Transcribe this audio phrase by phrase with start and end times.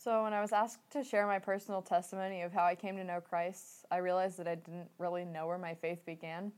[0.00, 3.04] So, when I was asked to share my personal testimony of how I came to
[3.04, 6.52] know Christ, I realized that I didn't really know where my faith began.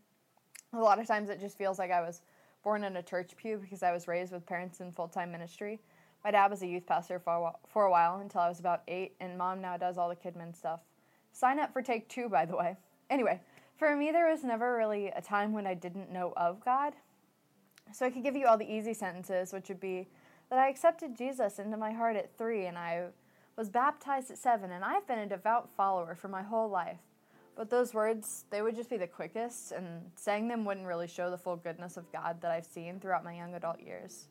[0.75, 2.21] A lot of times it just feels like I was
[2.63, 5.81] born in a church pew because I was raised with parents in full time ministry.
[6.23, 8.61] My dad was a youth pastor for a, while, for a while until I was
[8.61, 10.81] about eight, and mom now does all the Kidmin stuff.
[11.33, 12.77] Sign up for take two, by the way.
[13.09, 13.41] Anyway,
[13.79, 16.93] for me, there was never really a time when I didn't know of God.
[17.95, 20.09] So I could give you all the easy sentences, which would be
[20.51, 23.07] that I accepted Jesus into my heart at three, and I
[23.57, 27.01] was baptized at seven, and I've been a devout follower for my whole life.
[27.57, 31.31] But those words, they would just be the quickest, and saying them wouldn't really show
[31.31, 34.29] the full goodness of God that I've seen throughout my young adult years.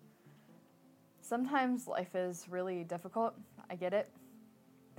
[1.21, 3.35] Sometimes life is really difficult.
[3.69, 4.09] I get it.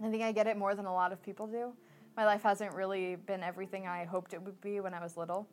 [0.02, 1.72] I think I get it more than a lot of people do.
[2.16, 5.48] My life hasn't really been everything I hoped it would be when I was little.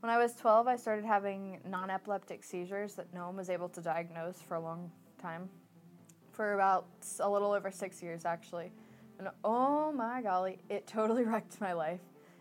[0.00, 3.68] When I was 12, I started having non epileptic seizures that no one was able
[3.70, 5.48] to diagnose for a long time
[6.38, 6.86] for about
[7.18, 8.70] a little over six years, actually.
[9.18, 11.98] And oh my golly, it totally wrecked my life.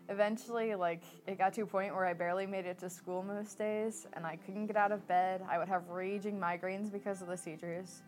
[0.08, 3.58] Eventually, like, it got to a point where I barely made it to school most
[3.58, 5.42] days, and I couldn't get out of bed.
[5.50, 8.04] I would have raging migraines because of the seizures.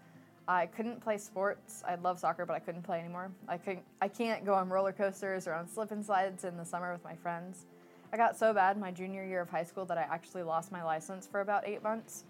[0.48, 1.84] I couldn't play sports.
[1.88, 3.32] I love soccer, but I couldn't play anymore.
[3.48, 3.84] I couldn't.
[4.00, 7.04] I can't go on roller coasters or on slip and slides in the summer with
[7.04, 7.66] my friends.
[8.14, 10.84] I got so bad my junior year of high school that I actually lost my
[10.84, 12.26] license for about eight months.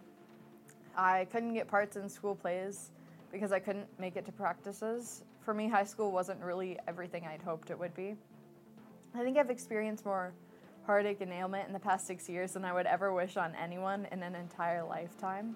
[0.96, 2.92] I couldn't get parts in school plays
[3.32, 5.24] because I couldn't make it to practices.
[5.42, 8.16] For me, high school wasn't really everything I'd hoped it would be.
[9.16, 10.34] I think I've experienced more
[10.86, 14.08] heartache and ailment in the past six years than I would ever wish on anyone
[14.12, 15.56] in an entire lifetime.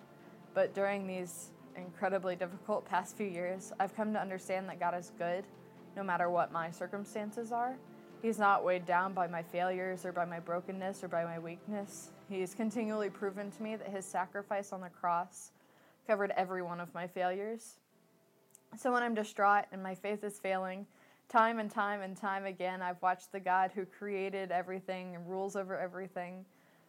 [0.53, 5.11] But during these incredibly difficult past few years, I've come to understand that God is
[5.17, 5.43] good
[5.95, 7.75] no matter what my circumstances are.
[8.21, 12.11] He's not weighed down by my failures or by my brokenness or by my weakness.
[12.29, 15.51] He's continually proven to me that his sacrifice on the cross
[16.05, 17.75] covered every one of my failures.
[18.77, 20.85] So when I'm distraught and my faith is failing,
[21.29, 25.55] time and time and time again, I've watched the God who created everything and rules
[25.55, 26.45] over everything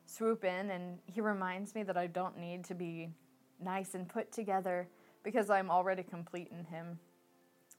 [0.07, 3.11] swoop in, and He reminds me that I don't need to be
[3.63, 4.89] nice and put together
[5.23, 6.99] because I'm already complete in Him.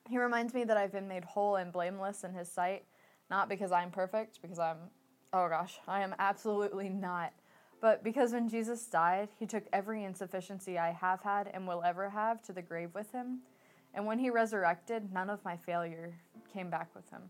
[0.10, 2.86] He reminds me that I've been made whole and blameless in His sight,
[3.30, 4.78] not because I'm perfect, because I'm,
[5.34, 7.34] oh gosh, I am absolutely not.
[7.82, 12.10] But because when Jesus died, he took every insufficiency I have had and will ever
[12.10, 13.40] have to the grave with him.
[13.94, 16.14] And when he resurrected, none of my failure
[16.52, 17.22] came back with him.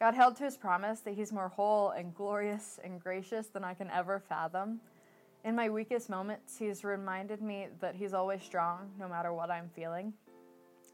[0.00, 3.74] God held to his promise that he's more whole and glorious and gracious than I
[3.74, 4.80] can ever fathom.
[5.44, 9.68] In my weakest moments, he's reminded me that he's always strong no matter what I'm
[9.68, 10.12] feeling.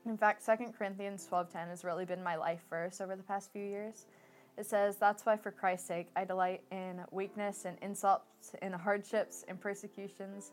[0.06, 3.64] In fact, 2 Corinthians 12:10 has really been my life verse over the past few
[3.64, 4.06] years.
[4.56, 9.44] It says, That's why, for Christ's sake, I delight in weakness and insults, in hardships,
[9.48, 10.52] and persecutions,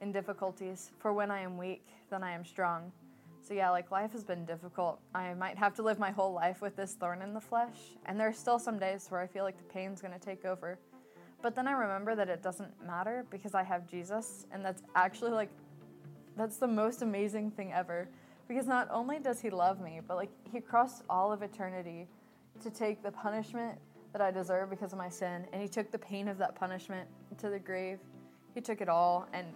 [0.00, 0.92] in difficulties.
[0.98, 2.92] For when I am weak, then I am strong.
[3.40, 5.00] So, yeah, like life has been difficult.
[5.14, 7.78] I might have to live my whole life with this thorn in the flesh.
[8.04, 10.44] And there are still some days where I feel like the pain's going to take
[10.44, 10.78] over.
[11.40, 14.46] But then I remember that it doesn't matter because I have Jesus.
[14.52, 15.50] And that's actually like,
[16.36, 18.08] that's the most amazing thing ever.
[18.48, 22.06] Because not only does he love me, but like he crossed all of eternity
[22.62, 23.78] to take the punishment
[24.12, 27.08] that I deserve because of my sin, and He took the pain of that punishment
[27.38, 27.98] to the grave.
[28.54, 29.46] He took it all, and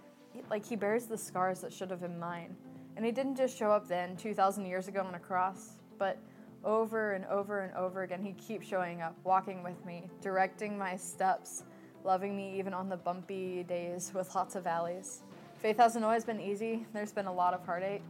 [0.50, 2.56] like He bears the scars that should have been mine.
[2.96, 6.18] And He didn't just show up then, 2,000 years ago on a cross, but
[6.64, 10.96] over and over and over again, He keeps showing up, walking with me, directing my
[10.96, 11.64] steps,
[12.04, 15.22] loving me even on the bumpy days with lots of valleys.
[15.56, 18.02] Faith hasn't always been easy, there's been a lot of heartache,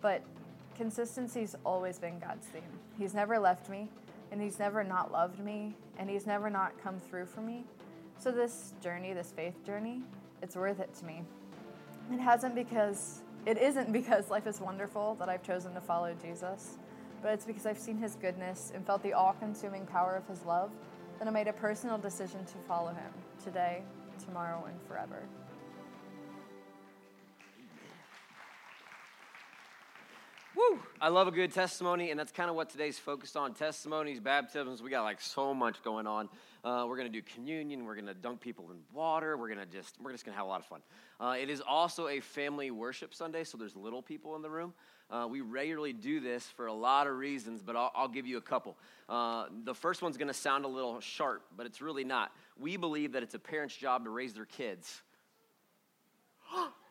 [0.00, 0.22] but
[0.76, 2.62] consistency's always been God's theme.
[2.96, 3.88] He's never left me
[4.34, 7.64] and he's never not loved me and he's never not come through for me.
[8.18, 10.02] So this journey, this faith journey,
[10.42, 11.22] it's worth it to me.
[12.12, 16.78] It hasn't because it isn't because life is wonderful that I've chosen to follow Jesus,
[17.22, 20.72] but it's because I've seen his goodness and felt the all-consuming power of his love
[21.20, 23.12] that I made a personal decision to follow him
[23.44, 23.82] today,
[24.26, 25.22] tomorrow, and forever.
[30.56, 30.78] Woo!
[31.00, 34.82] I love a good testimony, and that's kind of what today's focused on testimonies, baptisms.
[34.82, 36.28] We got like so much going on.
[36.62, 37.84] Uh, we're going to do communion.
[37.84, 39.36] We're going to dunk people in water.
[39.36, 40.80] We're going to just, we're just going to have a lot of fun.
[41.18, 44.72] Uh, it is also a family worship Sunday, so there's little people in the room.
[45.10, 48.36] Uh, we regularly do this for a lot of reasons, but I'll, I'll give you
[48.36, 48.76] a couple.
[49.08, 52.30] Uh, the first one's going to sound a little sharp, but it's really not.
[52.56, 55.02] We believe that it's a parent's job to raise their kids.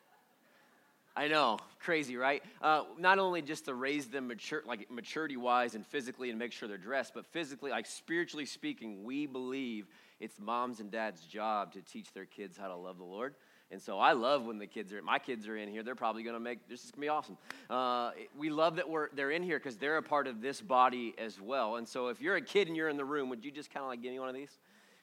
[1.15, 2.42] I know, crazy, right?
[2.60, 6.51] Uh, not only just to raise them mature, like maturity wise and physically and make
[6.51, 9.86] sure they're dressed, but physically, like spiritually speaking, we believe
[10.19, 13.36] it's moms and dads' job to teach their kids how to love the Lord
[13.74, 15.81] And so I love when the kids are, my kids are in here.
[15.81, 17.38] They're probably going to make, this is going to be awesome.
[17.71, 21.15] Uh, we love that we're, they're in here because they're a part of this body
[21.18, 21.77] as well.
[21.77, 23.83] And so if you're a kid and you're in the room, would you just kind
[23.83, 24.60] of like give me one of these?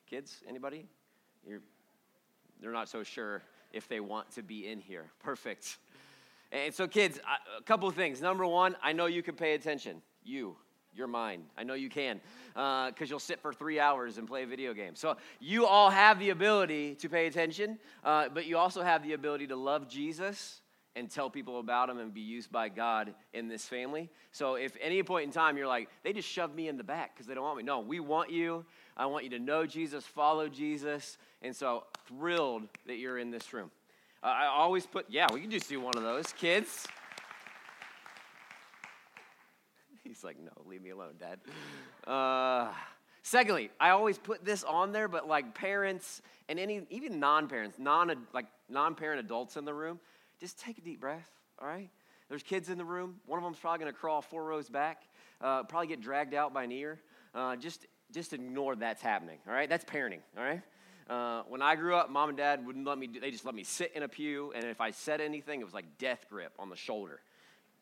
[0.09, 0.87] Kids, anybody?
[1.45, 1.63] You're,
[2.61, 3.43] they're not so sure
[3.73, 5.07] if they want to be in here.
[5.21, 5.79] Perfect.
[6.53, 7.19] And so, kids,
[7.59, 8.21] a couple of things.
[8.21, 10.03] Number one, I know you can pay attention.
[10.25, 10.57] You,
[10.95, 11.43] you're mine.
[11.57, 12.21] I know you can,
[12.55, 14.97] because uh, you'll sit for three hours and play a video game.
[14.97, 19.13] So you all have the ability to pay attention, uh, but you also have the
[19.13, 20.61] ability to love Jesus
[20.97, 24.11] and tell people about him and be used by God in this family.
[24.33, 27.15] So if any point in time you're like, they just shoved me in the back
[27.15, 27.63] because they don't want me.
[27.63, 28.65] No, we want you.
[28.97, 31.17] I want you to know Jesus, follow Jesus.
[31.43, 33.71] And so thrilled that you're in this room.
[34.23, 36.33] I always put, yeah, we can just do one of those.
[36.33, 36.87] Kids.
[40.05, 41.39] He's like, no, leave me alone, Dad.
[42.07, 42.69] Uh,
[43.23, 48.27] secondly, I always put this on there, but like parents and any even non-parents, non
[48.35, 50.01] like non-parent adults in the room,
[50.39, 51.31] just take a deep breath.
[51.59, 51.89] All right.
[52.29, 53.17] There's kids in the room.
[53.27, 55.03] One of them's probably to crawl four rows back,
[55.41, 57.01] uh, probably get dragged out by an ear.
[57.35, 59.39] Uh, just just ignore that's happening.
[59.47, 59.69] All right.
[59.69, 60.21] That's parenting.
[60.37, 60.61] All right.
[61.11, 63.09] Uh, when I grew up, mom and dad wouldn't let me.
[63.09, 65.65] Do, they just let me sit in a pew, and if I said anything, it
[65.65, 67.19] was like death grip on the shoulder.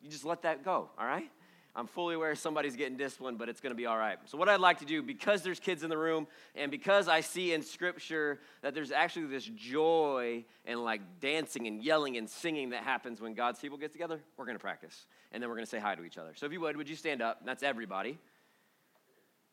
[0.01, 0.89] You just let that go.
[0.97, 1.29] All right.
[1.75, 4.17] I'm fully aware somebody's getting disciplined, but it's going to be all right.
[4.25, 7.21] So, what I'd like to do, because there's kids in the room, and because I
[7.21, 12.71] see in Scripture that there's actually this joy and like dancing and yelling and singing
[12.71, 15.05] that happens when God's people get together, we're going to practice.
[15.31, 16.31] And then we're going to say hi to each other.
[16.35, 17.45] So, if you would, would you stand up?
[17.45, 18.17] That's everybody.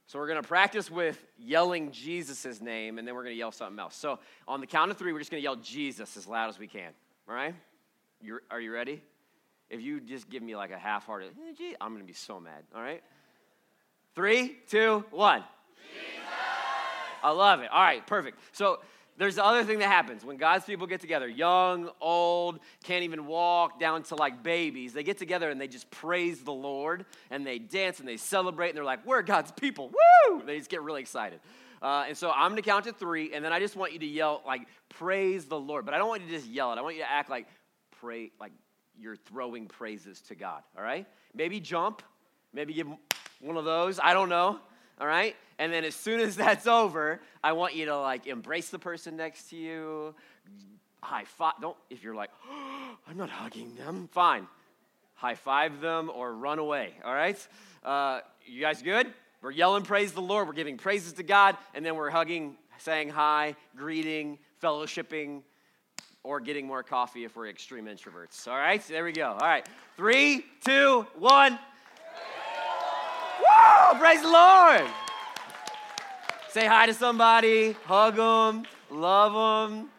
[0.06, 3.52] So, we're going to practice with yelling Jesus' name, and then we're going to yell
[3.52, 3.96] something else.
[3.96, 6.58] So, on the count of three, we're just going to yell Jesus as loud as
[6.58, 6.92] we can.
[7.28, 7.54] All right?
[8.20, 9.02] You're, are you ready?
[9.68, 11.30] If you just give me like a half hearted,
[11.80, 13.02] I'm going to be so mad, all right?
[14.14, 15.42] Three, two, one.
[15.92, 16.24] Jesus!
[17.22, 17.70] I love it.
[17.70, 18.38] All right, perfect.
[18.52, 18.80] So
[19.18, 23.26] there's the other thing that happens when God's people get together young, old, can't even
[23.26, 24.92] walk, down to like babies.
[24.92, 28.70] They get together and they just praise the Lord and they dance and they celebrate
[28.70, 29.92] and they're like, we're God's people.
[30.28, 30.42] Woo!
[30.44, 31.40] They just get really excited.
[31.82, 34.06] Uh, and so I'm to count to three, and then I just want you to
[34.06, 35.84] yell, like, praise the Lord.
[35.84, 36.78] But I don't want you to just yell it.
[36.78, 37.46] I want you to act like,
[38.00, 38.52] pray, like,
[38.98, 41.06] you're throwing praises to God, all right?
[41.34, 42.02] Maybe jump,
[42.52, 42.88] maybe give
[43.40, 44.58] one of those, I don't know,
[45.00, 45.36] all right?
[45.58, 49.16] And then as soon as that's over, I want you to like embrace the person
[49.16, 50.14] next to you,
[51.02, 51.54] high five.
[51.60, 54.46] Don't, if you're like, oh, I'm not hugging them, fine.
[55.14, 57.38] High five them or run away, all right?
[57.82, 59.12] Uh, you guys good?
[59.42, 63.10] We're yelling praise the Lord, we're giving praises to God, and then we're hugging, saying
[63.10, 65.42] hi, greeting, fellowshipping,
[66.24, 68.48] or getting more coffee if we're extreme introverts.
[68.48, 69.28] All right, there we go.
[69.28, 69.66] All right,
[69.96, 71.58] three, two, one.
[73.66, 73.98] Woo!
[73.98, 74.86] Praise the Lord.
[76.50, 79.90] Say hi to somebody, hug them, love them.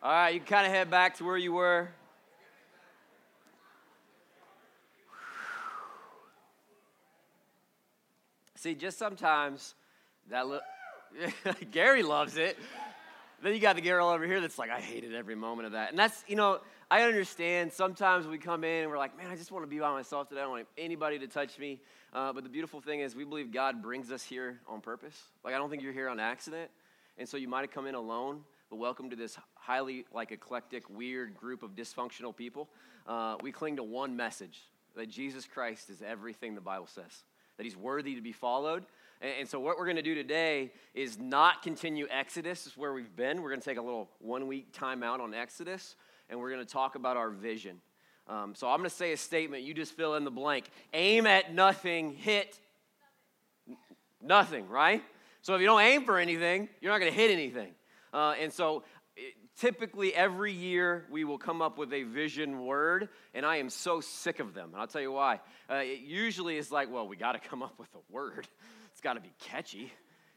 [0.00, 1.88] All right, you kind of head back to where you were.
[8.54, 9.74] See, just sometimes
[10.30, 10.62] that little
[11.72, 12.56] Gary loves it.
[13.42, 15.90] Then you got the girl over here that's like, I hated every moment of that.
[15.90, 16.60] And that's, you know,
[16.92, 17.72] I understand.
[17.72, 20.28] Sometimes we come in and we're like, man, I just want to be by myself
[20.28, 20.42] today.
[20.42, 21.80] I don't want anybody to touch me.
[22.12, 25.20] Uh, but the beautiful thing is, we believe God brings us here on purpose.
[25.44, 26.70] Like, I don't think you're here on accident.
[27.18, 30.88] And so you might have come in alone but welcome to this highly like eclectic,
[30.90, 32.68] weird group of dysfunctional people.
[33.06, 34.60] Uh, we cling to one message
[34.94, 37.24] that Jesus Christ is everything the Bible says,
[37.56, 38.84] that he's worthy to be followed.
[39.22, 42.92] And, and so, what we're going to do today is not continue Exodus, is where
[42.92, 43.40] we've been.
[43.40, 45.96] We're going to take a little one week time out on Exodus,
[46.28, 47.80] and we're going to talk about our vision.
[48.28, 49.62] Um, so, I'm going to say a statement.
[49.62, 50.66] You just fill in the blank.
[50.92, 52.58] Aim at nothing, hit
[54.20, 55.02] nothing, right?
[55.40, 57.72] So, if you don't aim for anything, you're not going to hit anything.
[58.12, 58.84] Uh, and so
[59.58, 64.00] typically every year we will come up with a vision word, and I am so
[64.00, 64.70] sick of them.
[64.72, 65.40] And I'll tell you why.
[65.70, 68.46] Uh, it usually is like, well, we got to come up with a word,
[68.92, 69.92] it's got to be catchy.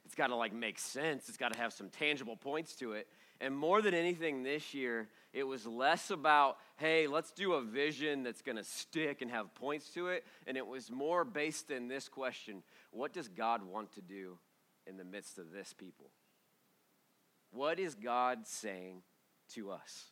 [0.05, 1.29] it's got to like make sense.
[1.29, 3.07] It's got to have some tangible points to it.
[3.39, 8.21] And more than anything this year, it was less about, hey, let's do a vision
[8.21, 10.25] that's going to stick and have points to it.
[10.45, 12.61] And it was more based in this question
[12.91, 14.37] what does God want to do
[14.85, 16.11] in the midst of this people?
[17.51, 19.03] What is God saying
[19.53, 20.05] to us?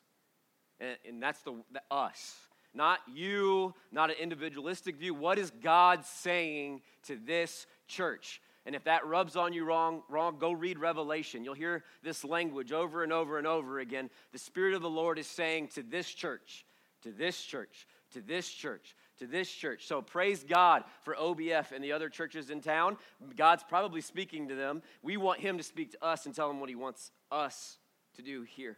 [0.79, 2.35] And, and that's the, the us.
[2.73, 5.13] Not you, not an individualistic view.
[5.13, 8.41] What is God saying to this church?
[8.65, 11.43] And if that rubs on you wrong, wrong, go read Revelation.
[11.43, 14.09] You'll hear this language over and over and over again.
[14.31, 16.65] The Spirit of the Lord is saying to this church,
[17.01, 19.87] to this church, to this church, to this church.
[19.87, 22.97] So praise God for OBF and the other churches in town.
[23.35, 24.81] God's probably speaking to them.
[25.01, 27.77] We want Him to speak to us and tell Him what He wants us
[28.15, 28.77] to do here.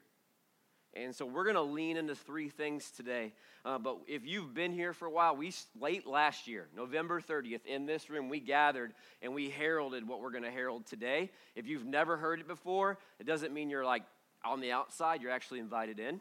[0.93, 3.31] And so we're going to lean into three things today.
[3.63, 7.65] Uh, but if you've been here for a while, we late last year, November 30th,
[7.65, 11.31] in this room, we gathered and we heralded what we're going to herald today.
[11.55, 14.03] If you've never heard it before, it doesn't mean you're like
[14.43, 16.19] on the outside, you're actually invited in.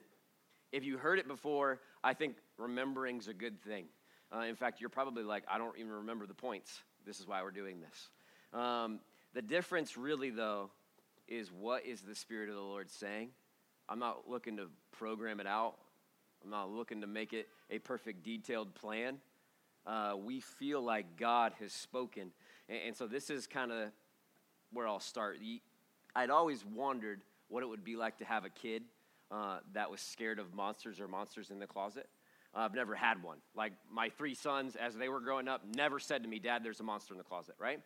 [0.71, 3.87] If you heard it before, I think remembering's a good thing.
[4.34, 6.80] Uh, in fact, you're probably like, I don't even remember the points.
[7.06, 8.08] This is why we're doing this.
[8.58, 9.00] Um,
[9.34, 10.70] the difference, really, though,
[11.28, 13.30] is what is the Spirit of the Lord saying?
[13.88, 15.75] I'm not looking to program it out.
[16.44, 19.18] I'm not looking to make it a perfect, detailed plan.
[19.87, 22.30] Uh, we feel like God has spoken.
[22.68, 23.90] And, and so this is kind of
[24.72, 25.38] where I'll start.
[26.14, 28.84] I'd always wondered what it would be like to have a kid
[29.30, 32.08] uh, that was scared of monsters or monsters in the closet.
[32.54, 33.38] Uh, I've never had one.
[33.54, 36.80] Like my three sons, as they were growing up, never said to me, Dad, there's
[36.80, 37.80] a monster in the closet, right?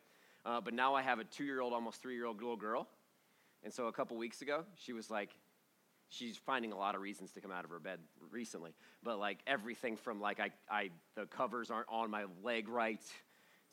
[0.44, 2.88] Uh, but now I have a two year old, almost three year old little girl.
[3.62, 5.30] And so a couple weeks ago, she was like,
[6.08, 7.98] she's finding a lot of reasons to come out of her bed
[8.30, 8.74] recently.
[9.02, 13.00] But like everything from like I, I the covers aren't on my leg right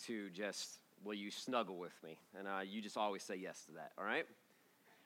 [0.05, 2.17] to just will you snuggle with me?
[2.37, 3.91] And uh, you just always say yes to that.
[3.97, 4.25] All right.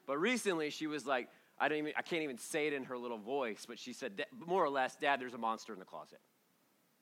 [0.06, 2.98] But recently she was like I don't even I can't even say it in her
[2.98, 6.20] little voice, but she said more or less, Dad, there's a monster in the closet,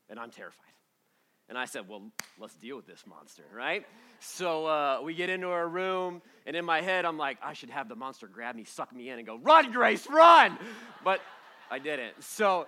[0.09, 0.65] and I'm terrified.
[1.49, 3.85] And I said, Well, let's deal with this monster, right?
[4.19, 7.69] So uh, we get into our room, and in my head, I'm like, I should
[7.69, 10.57] have the monster grab me, suck me in, and go, Run, Grace, run!
[11.03, 11.19] But
[11.69, 12.23] I didn't.
[12.23, 12.67] So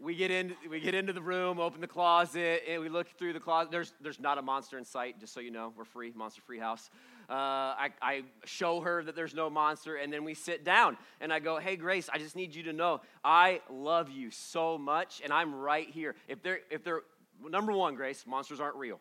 [0.00, 3.32] we get in we get into the room open the closet and we look through
[3.32, 6.12] the closet there's there's not a monster in sight just so you know we're free
[6.16, 6.90] monster free house
[7.32, 11.32] uh, I, I show her that there's no monster and then we sit down and
[11.32, 15.22] i go hey grace i just need you to know i love you so much
[15.24, 17.02] and i'm right here if they're if they're
[17.50, 19.00] number one, Grace, monsters aren't real.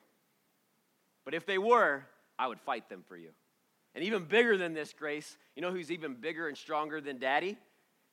[1.25, 2.05] But if they were,
[2.37, 3.29] I would fight them for you.
[3.93, 7.57] And even bigger than this, Grace, you know who's even bigger and stronger than Daddy?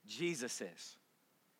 [0.06, 0.96] Jesus is.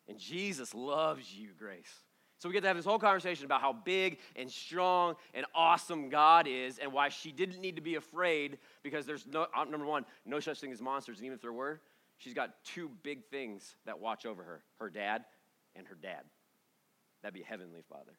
[0.07, 1.93] And Jesus loves you, Grace.
[2.39, 6.09] So we get to have this whole conversation about how big and strong and awesome
[6.09, 9.85] God is and why she didn't need to be afraid because there's no, uh, number
[9.85, 11.17] one, no such thing as monsters.
[11.17, 11.81] And even if there were,
[12.17, 15.25] she's got two big things that watch over her her dad
[15.75, 16.21] and her dad.
[17.21, 18.13] That'd be Heavenly Father.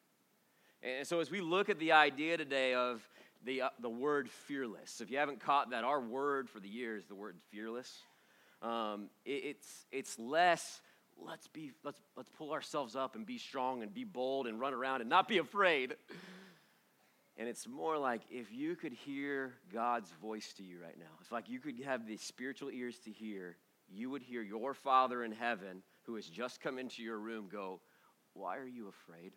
[0.83, 3.07] And so, as we look at the idea today of
[3.43, 6.97] the, uh, the word fearless, if you haven't caught that, our word for the year
[6.97, 8.03] is the word fearless.
[8.61, 10.81] Um, it, it's, it's less,
[11.17, 14.73] let's, be, let's, let's pull ourselves up and be strong and be bold and run
[14.73, 15.95] around and not be afraid.
[17.37, 21.31] And it's more like if you could hear God's voice to you right now, It's
[21.31, 23.57] like you could have the spiritual ears to hear,
[23.89, 27.79] you would hear your Father in heaven who has just come into your room go,
[28.33, 29.33] Why are you afraid?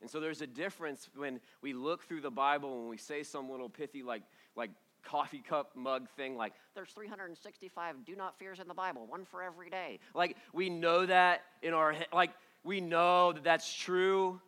[0.00, 3.50] And so there's a difference when we look through the Bible and we say some
[3.50, 4.22] little pithy, like,
[4.54, 4.70] like
[5.04, 9.42] coffee cup mug thing, like, there's 365 do not fears in the Bible, one for
[9.42, 9.98] every day.
[10.14, 12.30] Like, we know that in our like,
[12.62, 14.40] we know that that's true,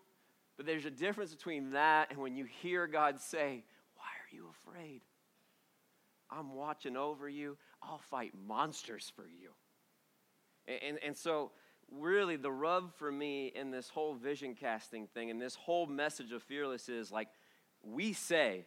[0.57, 4.49] but there's a difference between that and when you hear God say, Why are you
[4.51, 5.03] afraid?
[6.31, 7.57] I'm watching over you.
[7.83, 9.51] I'll fight monsters for you.
[10.67, 11.53] And, and, and so
[11.91, 16.33] really the rub for me in this whole vision casting thing and this whole message
[16.33, 17.29] of fearless is like
[17.83, 18.67] we say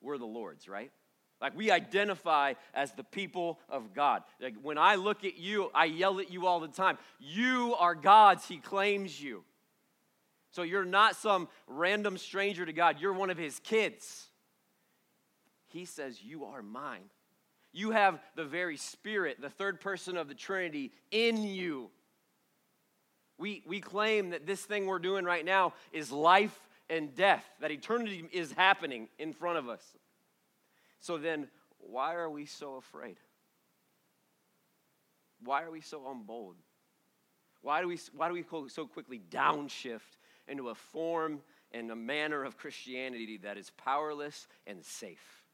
[0.00, 0.90] we're the Lord's, right?
[1.40, 4.22] Like we identify as the people of God.
[4.40, 6.98] Like when I look at you, I yell at you all the time.
[7.18, 9.44] You are God's, He claims you.
[10.50, 14.26] So you're not some random stranger to God, you're one of His kids.
[15.68, 17.08] He says, You are mine.
[17.72, 21.90] You have the very Spirit, the third person of the Trinity, in you.
[23.38, 26.58] We, we claim that this thing we're doing right now is life
[26.90, 29.82] and death, that eternity is happening in front of us.
[31.00, 33.16] So then, why are we so afraid?
[35.42, 36.56] Why are we so unbold?
[37.62, 41.40] Why do we, why do we so quickly downshift into a form
[41.72, 45.44] and a manner of Christianity that is powerless and safe?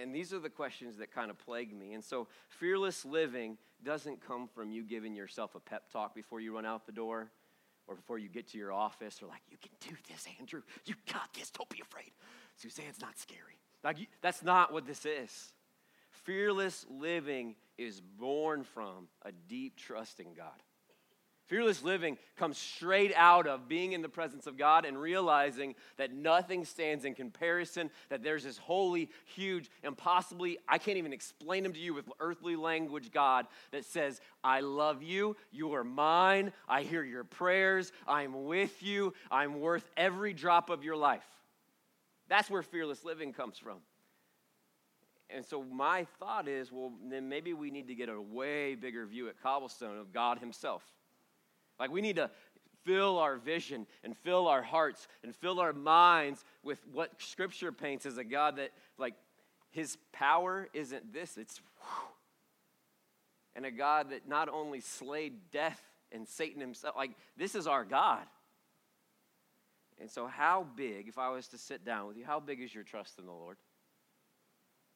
[0.00, 1.92] And these are the questions that kind of plague me.
[1.92, 6.54] And so, fearless living doesn't come from you giving yourself a pep talk before you
[6.54, 7.30] run out the door
[7.86, 10.62] or before you get to your office or like, you can do this, Andrew.
[10.86, 11.50] You got this.
[11.50, 12.12] Don't be afraid.
[12.56, 13.58] Suzanne's not scary.
[13.82, 15.52] Like, that's not what this is.
[16.24, 20.62] Fearless living is born from a deep trust in God.
[21.46, 26.10] Fearless living comes straight out of being in the presence of God and realizing that
[26.10, 31.74] nothing stands in comparison, that there's this holy, huge, impossibly, I can't even explain him
[31.74, 36.82] to you with earthly language God that says, I love you, you are mine, I
[36.82, 41.26] hear your prayers, I'm with you, I'm worth every drop of your life.
[42.28, 43.78] That's where fearless living comes from.
[45.30, 49.06] And so my thought is, well, then maybe we need to get a way bigger
[49.06, 50.82] view at Cobblestone of God Himself.
[51.78, 52.30] Like we need to
[52.84, 58.06] fill our vision and fill our hearts and fill our minds with what Scripture paints
[58.06, 59.14] as a God that, like,
[59.70, 62.08] His power isn't this, it's whew,
[63.56, 65.80] and a God that not only slayed death
[66.12, 68.24] and Satan himself, like, this is our God.
[70.00, 72.74] And so, how big, if I was to sit down with you, how big is
[72.74, 73.56] your trust in the Lord?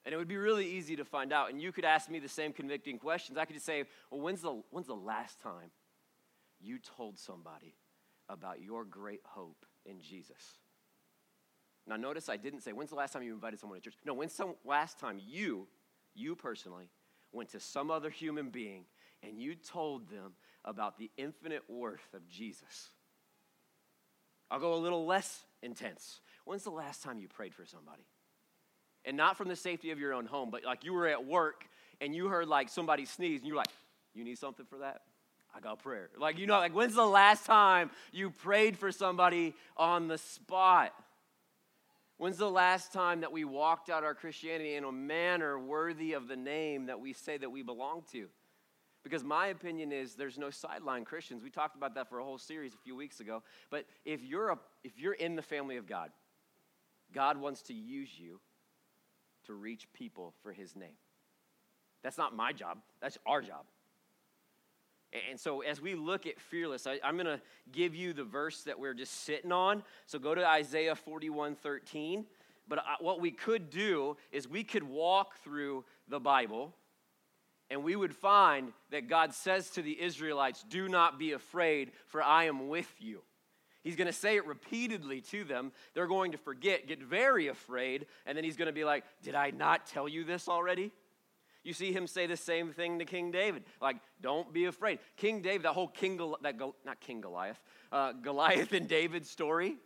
[0.05, 1.51] And it would be really easy to find out.
[1.51, 3.37] And you could ask me the same convicting questions.
[3.37, 5.71] I could just say, well, when's the, when's the last time
[6.61, 7.75] you told somebody
[8.29, 10.59] about your great hope in Jesus?
[11.87, 13.95] Now, notice I didn't say, when's the last time you invited someone to church?
[14.05, 15.67] No, when's the last time you,
[16.15, 16.91] you personally,
[17.33, 18.85] went to some other human being
[19.23, 20.33] and you told them
[20.65, 22.91] about the infinite worth of Jesus?
[24.51, 26.21] I'll go a little less intense.
[26.45, 28.05] When's the last time you prayed for somebody?
[29.05, 31.65] And not from the safety of your own home, but like you were at work
[32.01, 33.69] and you heard like somebody sneeze and you're like,
[34.15, 35.03] you need something for that?
[35.55, 36.11] I got prayer.
[36.19, 40.93] Like, you know, like when's the last time you prayed for somebody on the spot?
[42.17, 46.27] When's the last time that we walked out our Christianity in a manner worthy of
[46.27, 48.29] the name that we say that we belong to?
[49.05, 51.43] Because my opinion is there's no sideline Christians.
[51.43, 53.43] We talked about that for a whole series a few weeks ago.
[53.71, 56.11] But if you're, a, if you're in the family of God,
[57.13, 58.41] God wants to use you
[59.47, 60.97] to reach people for his name.
[62.03, 63.65] That's not my job, that's our job.
[65.31, 67.41] And so, as we look at fearless, I, am going to
[67.73, 69.83] give you the verse that we're just sitting on.
[70.05, 72.27] So, go to Isaiah 41 13.
[72.69, 76.75] But uh, what we could do is we could walk through the Bible
[77.71, 82.23] and we would find that God says to the Israelites, Do not be afraid, for
[82.23, 83.23] I am with you.
[83.83, 85.73] He's going to say it repeatedly to them.
[85.95, 89.35] They're going to forget, get very afraid, and then he's going to be like, Did
[89.35, 90.93] I not tell you this already?
[91.65, 95.43] You see him say the same thing to King David, like, "Don't be afraid." King
[95.43, 97.61] David, that whole King, that not King Goliath,
[97.93, 99.77] uh, Goliath and David story,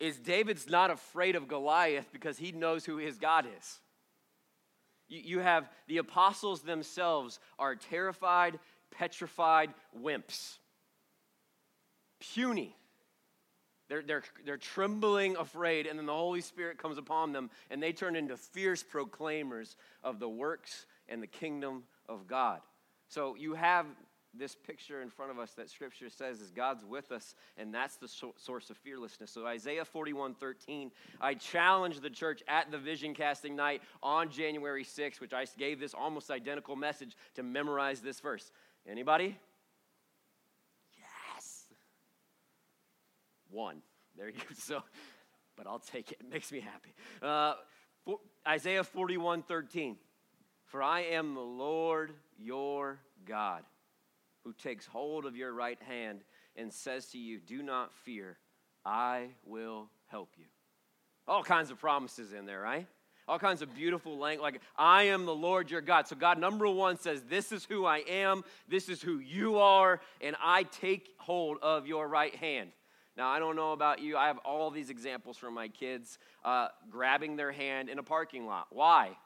[0.00, 3.80] is David's not afraid of Goliath because he knows who his God is.
[5.12, 8.58] You, you have the apostles themselves are terrified,
[8.90, 10.56] petrified wimps,
[12.18, 12.74] puny.
[13.90, 17.92] They're, they're, they're trembling, afraid, and then the Holy Spirit comes upon them, and they
[17.92, 22.60] turn into fierce proclaimers of the works and the kingdom of God.
[23.08, 23.84] So you have
[24.34, 27.96] this picture in front of us that Scripture says is God's with us, and that's
[27.96, 29.30] the so- source of fearlessness.
[29.30, 30.90] So Isaiah 41, 13,
[31.20, 35.80] I challenge the church at the vision casting night on January 6th, which I gave
[35.80, 38.50] this almost identical message to memorize this verse.
[38.88, 39.38] Anybody?
[40.96, 41.64] Yes.
[43.50, 43.82] One.
[44.16, 44.42] There you go.
[44.56, 44.82] So,
[45.56, 46.18] but I'll take it.
[46.20, 46.94] It makes me happy.
[47.20, 47.54] Uh,
[48.04, 49.96] for, Isaiah 41 13.
[50.66, 53.62] For I am the Lord your God,
[54.44, 56.22] who takes hold of your right hand
[56.56, 58.38] and says to you, Do not fear,
[58.84, 60.46] I will help you.
[61.28, 62.86] All kinds of promises in there, right?
[63.28, 66.08] All kinds of beautiful language, like, I am the Lord your God.
[66.08, 70.00] So, God, number one, says, This is who I am, this is who you are,
[70.20, 72.72] and I take hold of your right hand.
[73.16, 74.16] Now, I don't know about you.
[74.16, 78.46] I have all these examples from my kids uh, grabbing their hand in a parking
[78.46, 78.68] lot.
[78.70, 79.16] Why?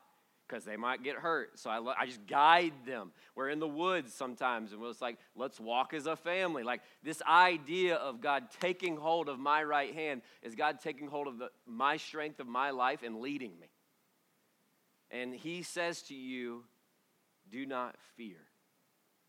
[0.48, 1.58] Because they might get hurt.
[1.58, 3.10] So I, I just guide them.
[3.34, 6.62] We're in the woods sometimes, and it's like, let's walk as a family.
[6.62, 11.26] Like this idea of God taking hold of my right hand is God taking hold
[11.26, 13.68] of the, my strength of my life and leading me.
[15.10, 16.64] And He says to you,
[17.50, 18.38] do not fear.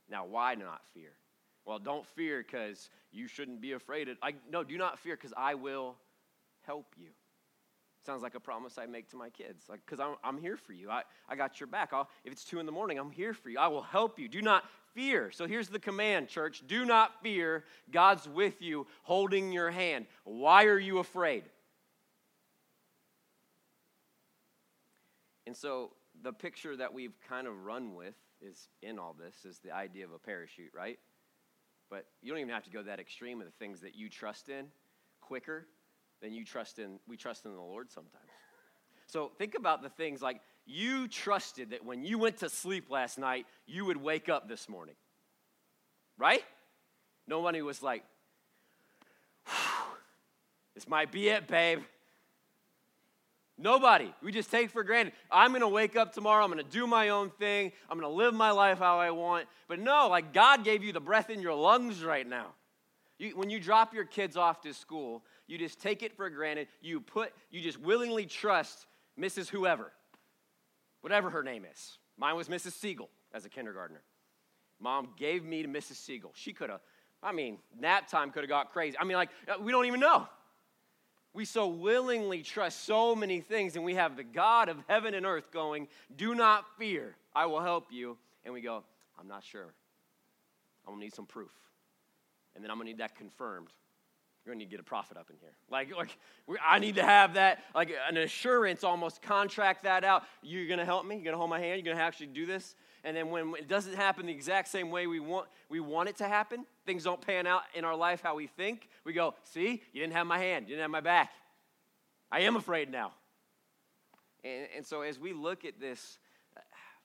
[0.09, 1.11] Now, why not fear?
[1.65, 4.07] Well, don't fear because you shouldn't be afraid.
[4.07, 5.95] Of, I, no, do not fear because I will
[6.65, 7.09] help you.
[8.07, 9.65] Sounds like a promise I make to my kids.
[9.67, 10.89] Like, because I'm, I'm here for you.
[10.89, 11.89] I, I got your back.
[11.91, 13.59] I'll, if it's two in the morning, I'm here for you.
[13.59, 14.29] I will help you.
[14.29, 15.29] Do not fear.
[15.29, 16.63] So here's the command, church.
[16.65, 17.65] Do not fear.
[17.91, 20.05] God's with you, holding your hand.
[20.23, 21.43] Why are you afraid?
[25.45, 25.91] And so
[26.23, 30.05] the picture that we've kind of run with is in all this is the idea
[30.05, 30.97] of a parachute, right?
[31.89, 34.47] But you don't even have to go that extreme of the things that you trust
[34.47, 34.67] in
[35.19, 35.67] quicker
[36.21, 38.23] than you trust in we trust in the Lord sometimes.
[39.07, 43.17] So think about the things like you trusted that when you went to sleep last
[43.17, 44.95] night, you would wake up this morning.
[46.17, 46.43] Right?
[47.25, 48.03] Nobody was like,
[50.75, 51.79] this might be it, babe.
[53.57, 54.13] Nobody.
[54.21, 55.13] We just take for granted.
[55.31, 56.43] I'm going to wake up tomorrow.
[56.43, 57.71] I'm going to do my own thing.
[57.89, 59.47] I'm going to live my life how I want.
[59.67, 62.47] But no, like God gave you the breath in your lungs right now.
[63.17, 66.67] You, when you drop your kids off to school, you just take it for granted.
[66.81, 68.85] You put, you just willingly trust
[69.19, 69.47] Mrs.
[69.49, 69.91] Whoever,
[71.01, 71.97] whatever her name is.
[72.17, 72.73] Mine was Mrs.
[72.73, 74.01] Siegel as a kindergartner.
[74.79, 75.95] Mom gave me to Mrs.
[75.95, 76.31] Siegel.
[76.35, 76.81] She could have,
[77.23, 78.97] I mean, nap time could have got crazy.
[78.99, 80.27] I mean, like, uh, we don't even know.
[81.33, 85.25] We so willingly trust so many things, and we have the God of heaven and
[85.25, 88.17] earth going, Do not fear, I will help you.
[88.43, 88.83] And we go,
[89.19, 89.73] I'm not sure.
[90.85, 91.51] I'm gonna need some proof.
[92.55, 93.69] And then I'm gonna need that confirmed.
[94.47, 95.51] Gonna need to get a prophet up in here.
[95.69, 96.17] Like, like
[96.65, 100.23] I need to have that, like an assurance almost, contract that out.
[100.41, 101.15] You're gonna help me?
[101.15, 101.83] You're gonna hold my hand?
[101.83, 102.75] You're gonna actually do this?
[103.03, 106.17] And then when it doesn't happen the exact same way we want, we want it
[106.17, 109.81] to happen, things don't pan out in our life how we think, we go, see,
[109.93, 111.31] you didn't have my hand, you didn't have my back.
[112.31, 113.13] I am afraid now.
[114.43, 116.19] And, and so as we look at this,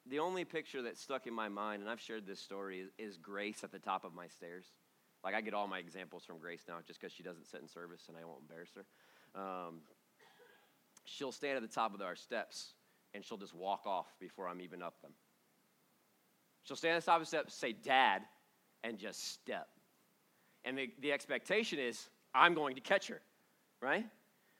[0.06, 3.16] the only picture that stuck in my mind, and I've shared this story, is, is
[3.16, 4.66] Grace at the top of my stairs.
[5.24, 7.68] Like I get all my examples from Grace now just because she doesn't sit in
[7.68, 9.40] service and I won't embarrass her.
[9.40, 9.80] Um,
[11.04, 12.74] she'll stand at the top of our steps
[13.14, 15.12] and she'll just walk off before I'm even up them.
[16.64, 18.22] She'll stand at the top of the steps, say, Dad,
[18.84, 19.68] and just step.
[20.64, 23.20] And the, the expectation is, I'm going to catch her,
[23.80, 24.06] right?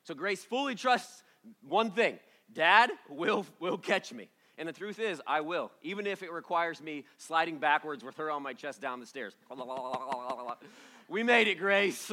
[0.04, 1.22] So Grace fully trusts
[1.66, 2.18] one thing
[2.52, 4.28] Dad will, will catch me.
[4.58, 8.30] And the truth is, I will, even if it requires me sliding backwards with her
[8.30, 9.34] on my chest down the stairs.
[11.08, 12.10] we made it, Grace.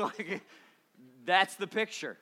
[1.26, 2.18] That's the picture.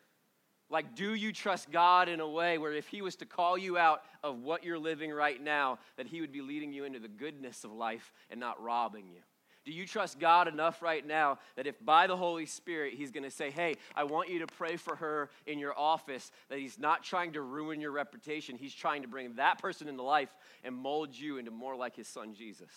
[0.69, 3.77] Like, do you trust God in a way where if He was to call you
[3.77, 7.07] out of what you're living right now, that He would be leading you into the
[7.07, 9.21] goodness of life and not robbing you?
[9.67, 13.25] Do you trust God enough right now that if by the Holy Spirit He's going
[13.25, 16.79] to say, hey, I want you to pray for her in your office, that He's
[16.79, 20.73] not trying to ruin your reputation, He's trying to bring that person into life and
[20.73, 22.71] mold you into more like His Son Jesus?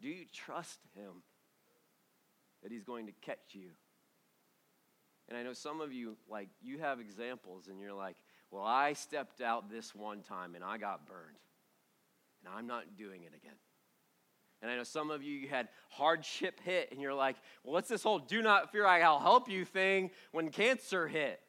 [0.00, 1.22] Do you trust Him
[2.62, 3.70] that He's going to catch you
[5.28, 8.16] and I know some of you, like, you have examples and you're like,
[8.50, 11.36] well, I stepped out this one time and I got burned.
[12.44, 13.56] And I'm not doing it again.
[14.62, 17.88] And I know some of you, you had hardship hit and you're like, well, what's
[17.88, 21.40] this whole do not fear, I'll help you thing when cancer hit?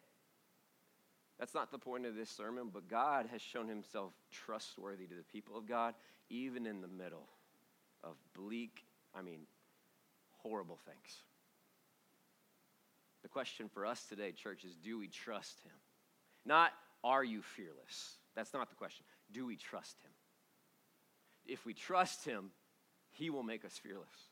[1.39, 5.23] That's not the point of this sermon, but God has shown himself trustworthy to the
[5.23, 5.93] people of God,
[6.29, 7.29] even in the middle
[8.03, 8.83] of bleak,
[9.15, 9.41] I mean,
[10.41, 11.23] horrible things.
[13.23, 15.73] The question for us today, church, is do we trust him?
[16.45, 16.71] Not
[17.03, 18.17] are you fearless?
[18.35, 19.05] That's not the question.
[19.31, 20.11] Do we trust him?
[21.45, 22.51] If we trust him,
[23.17, 24.29] he will make us fearless.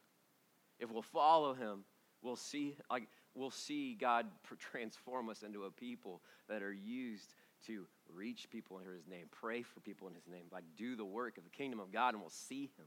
[0.80, 1.86] If we'll follow him,
[2.22, 7.34] we'll see like we'll see God transform us into a people that are used
[7.68, 11.06] to reach people in his name, pray for people in his name, like do the
[11.06, 12.86] work of the kingdom of God, and we'll see him.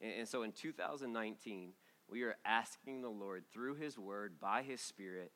[0.00, 1.72] And, and so in 2019,
[2.08, 5.32] we are asking the Lord through His Word, by His Spirit,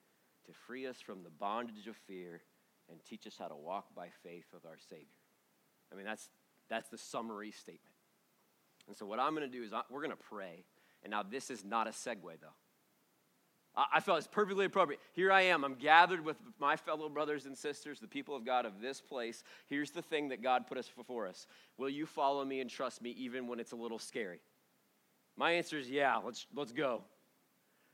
[0.47, 2.43] to free us from the bondage of fear
[2.91, 5.07] and teach us how to walk by faith with our Savior.
[5.93, 6.31] I mean, that's,
[6.69, 7.92] that's the summary statement.
[8.87, 10.65] And so, what I'm going to do is I, we're going to pray.
[11.03, 12.49] And now, this is not a segue, though.
[13.77, 15.01] I, I felt it's perfectly appropriate.
[15.13, 15.65] Here I am.
[15.65, 19.43] I'm gathered with my fellow brothers and sisters, the people of God of this place.
[19.67, 21.47] Here's the thing that God put us before us
[21.79, 24.41] Will you follow me and trust me even when it's a little scary?
[25.37, 27.03] My answer is yeah, let's, let's go.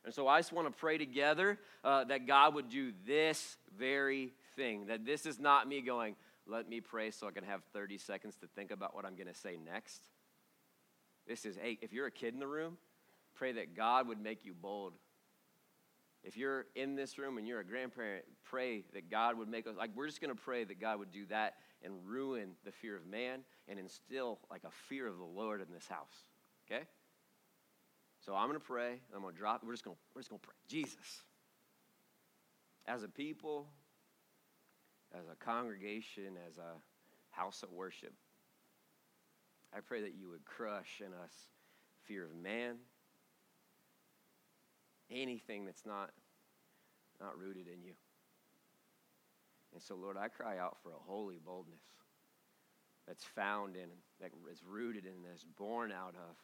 [0.05, 4.33] And so I just want to pray together uh, that God would do this very
[4.57, 4.87] thing.
[4.87, 8.37] That this is not me going, let me pray so I can have 30 seconds
[8.37, 10.01] to think about what I'm going to say next.
[11.29, 12.79] This is, hey, if you're a kid in the room,
[13.35, 14.95] pray that God would make you bold.
[16.25, 19.75] If you're in this room and you're a grandparent, pray that God would make us,
[19.77, 22.97] like, we're just going to pray that God would do that and ruin the fear
[22.97, 26.25] of man and instill, like, a fear of the Lord in this house.
[26.67, 26.85] Okay?
[28.25, 29.01] So I'm going to pray.
[29.15, 29.63] I'm going to drop.
[29.65, 30.57] We're just to, we're just going to pray.
[30.67, 31.23] Jesus,
[32.87, 33.67] as a people,
[35.15, 36.73] as a congregation, as a
[37.31, 38.13] house of worship.
[39.75, 41.33] I pray that you would crush in us
[42.07, 42.77] fear of man,
[45.11, 46.11] anything that's not,
[47.21, 47.93] not rooted in you.
[49.75, 51.83] And so, Lord, I cry out for a holy boldness
[53.07, 53.89] that's found in,
[54.21, 56.37] that is rooted in, that's born out of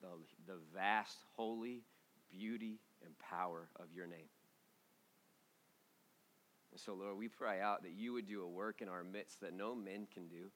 [0.00, 1.82] the, the vast, holy
[2.30, 4.28] beauty and power of your name.
[6.72, 9.40] And so, Lord, we cry out that you would do a work in our midst
[9.40, 10.50] that no men can do,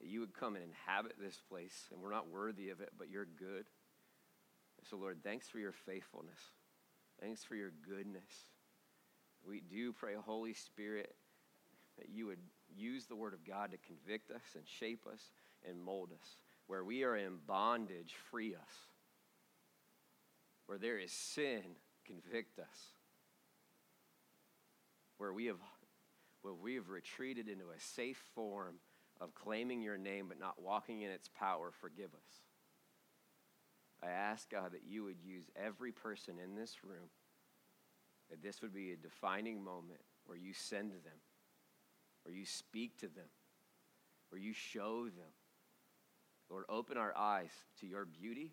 [0.00, 3.10] that you would come and inhabit this place, and we're not worthy of it, but
[3.10, 3.66] you're good.
[4.88, 6.40] So, Lord, thanks for your faithfulness.
[7.20, 8.48] Thanks for your goodness.
[9.46, 11.14] We do pray, Holy Spirit,
[11.98, 12.38] that you would
[12.74, 15.30] use the Word of God to convict us and shape us
[15.68, 16.36] and mold us.
[16.66, 18.74] Where we are in bondage, free us.
[20.66, 21.62] Where there is sin,
[22.06, 22.94] convict us.
[25.18, 25.60] Where we have,
[26.40, 28.76] where we have retreated into a safe form
[29.20, 32.42] of claiming your name but not walking in its power, forgive us.
[34.02, 37.10] I ask, God, that you would use every person in this room,
[38.30, 41.20] that this would be a defining moment where you send them
[42.22, 43.28] where you speak to them,
[44.30, 45.32] where you show them.
[46.50, 48.52] Lord, open our eyes to your beauty,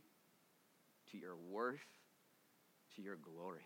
[1.12, 1.86] to your worth,
[2.96, 3.66] to your glory.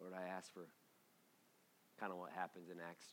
[0.00, 0.66] Lord, I ask for
[1.98, 3.06] kind of what happens in Acts,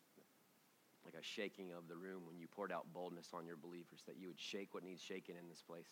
[1.04, 4.18] like a shaking of the room when you poured out boldness on your believers, that
[4.18, 5.92] you would shake what needs shaken in this place,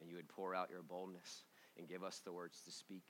[0.00, 1.44] and you would pour out your boldness
[1.76, 3.04] and give us the words to speak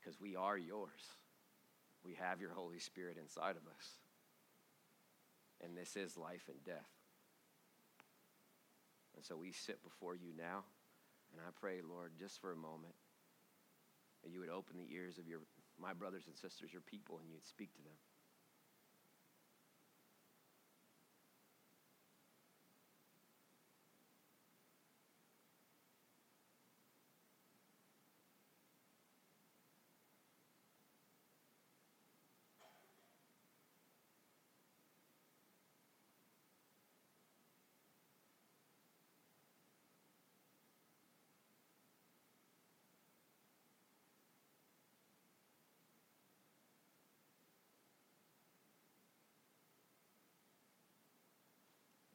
[0.00, 1.16] because we are yours.
[2.04, 3.86] We have your Holy Spirit inside of us.
[5.62, 6.90] And this is life and death.
[9.14, 10.64] And so we sit before you now.
[11.30, 12.94] And I pray, Lord, just for a moment,
[14.24, 15.40] that you would open the ears of your,
[15.82, 17.98] my brothers and sisters, your people, and you'd speak to them.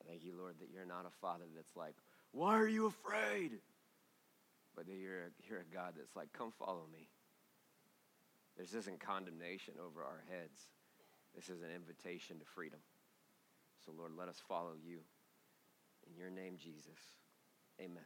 [0.08, 1.96] Thank you, Lord, that you're not a father that's like,
[2.32, 3.52] why are you afraid?
[4.76, 7.08] But that you're, you're a God that's like, come follow me.
[8.58, 10.68] This isn't condemnation over our heads.
[11.36, 12.80] This is an invitation to freedom.
[13.86, 15.00] So, Lord, let us follow you.
[16.10, 17.00] In your name, Jesus.
[17.80, 18.04] Amen.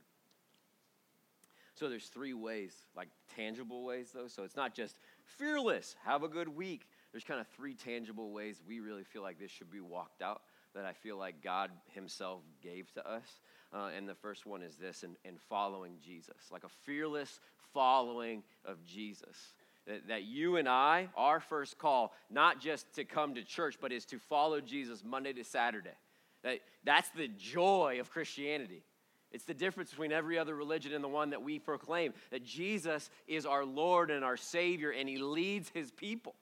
[1.75, 4.27] So there's three ways, like tangible ways, though.
[4.27, 6.87] So it's not just fearless, have a good week.
[7.11, 10.41] There's kind of three tangible ways we really feel like this should be walked out
[10.75, 13.25] that I feel like God Himself gave to us.
[13.73, 17.39] Uh, and the first one is this in following Jesus, like a fearless
[17.73, 19.53] following of Jesus.
[19.87, 23.91] That, that you and I, our first call, not just to come to church, but
[23.91, 25.95] is to follow Jesus Monday to Saturday.
[26.43, 28.83] That, that's the joy of Christianity.
[29.31, 33.09] It's the difference between every other religion and the one that we proclaim that Jesus
[33.27, 36.35] is our Lord and our Savior, and He leads His people.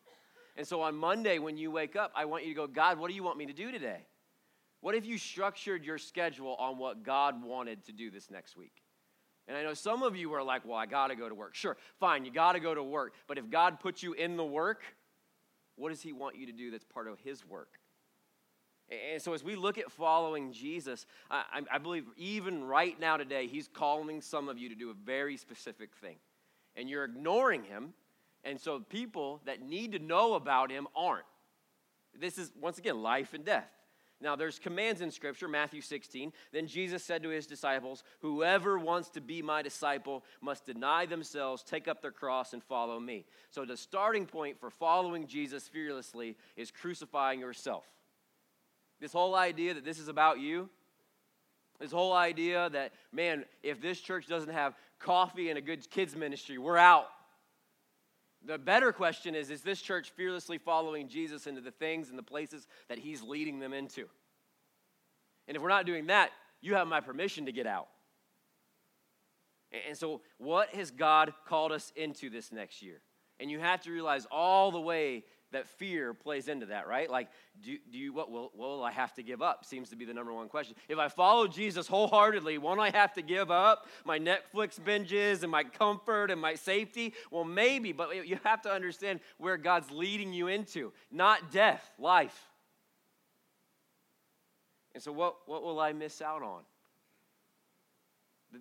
[0.58, 3.10] And so on Monday, when you wake up, I want you to go, God, what
[3.10, 4.00] do you want me to do today?
[4.82, 8.84] What if you structured your schedule on what God wanted to do this next week?
[9.48, 11.56] And I know some of you are like, well, I got to go to work.
[11.56, 13.14] Sure, fine, you got to go to work.
[13.28, 14.84] But if God puts you in the work,
[15.76, 17.80] what does He want you to do that's part of His work?
[19.12, 23.48] And so, as we look at following Jesus, I, I, believe even right now today,
[23.48, 26.16] He's calling some of you to do a very specific thing.
[26.76, 27.94] And you're ignoring Him.
[28.44, 31.26] And so, people that need to know about Him aren't.
[32.20, 33.70] This is, once again, life and death.
[34.22, 36.34] Now, there's commands in Scripture, Matthew 16.
[36.52, 41.64] Then Jesus said to his disciples, Whoever wants to be my disciple must deny themselves,
[41.64, 43.26] take up their cross, and follow me.
[43.50, 47.86] So, the starting point for following Jesus fearlessly is crucifying yourself.
[49.00, 50.70] This whole idea that this is about you,
[51.80, 56.14] this whole idea that, man, if this church doesn't have coffee and a good kids'
[56.14, 57.08] ministry, we're out.
[58.46, 62.24] The better question is Is this church fearlessly following Jesus into the things and the
[62.24, 64.08] places that he's leading them into?
[65.48, 67.88] And if we're not doing that, you have my permission to get out.
[69.88, 73.02] And so, what has God called us into this next year?
[73.40, 77.10] And you have to realize all the way that fear plays into that, right?
[77.10, 77.30] Like,
[77.64, 79.66] do, do you, what will, will I have to give up?
[79.66, 80.76] Seems to be the number one question.
[80.88, 85.52] If I follow Jesus wholeheartedly, won't I have to give up my Netflix binges and
[85.52, 87.14] my comfort and my safety?
[87.32, 92.48] Well, maybe, but you have to understand where God's leading you into, not death, life.
[94.94, 96.62] And so, what, what will I miss out on?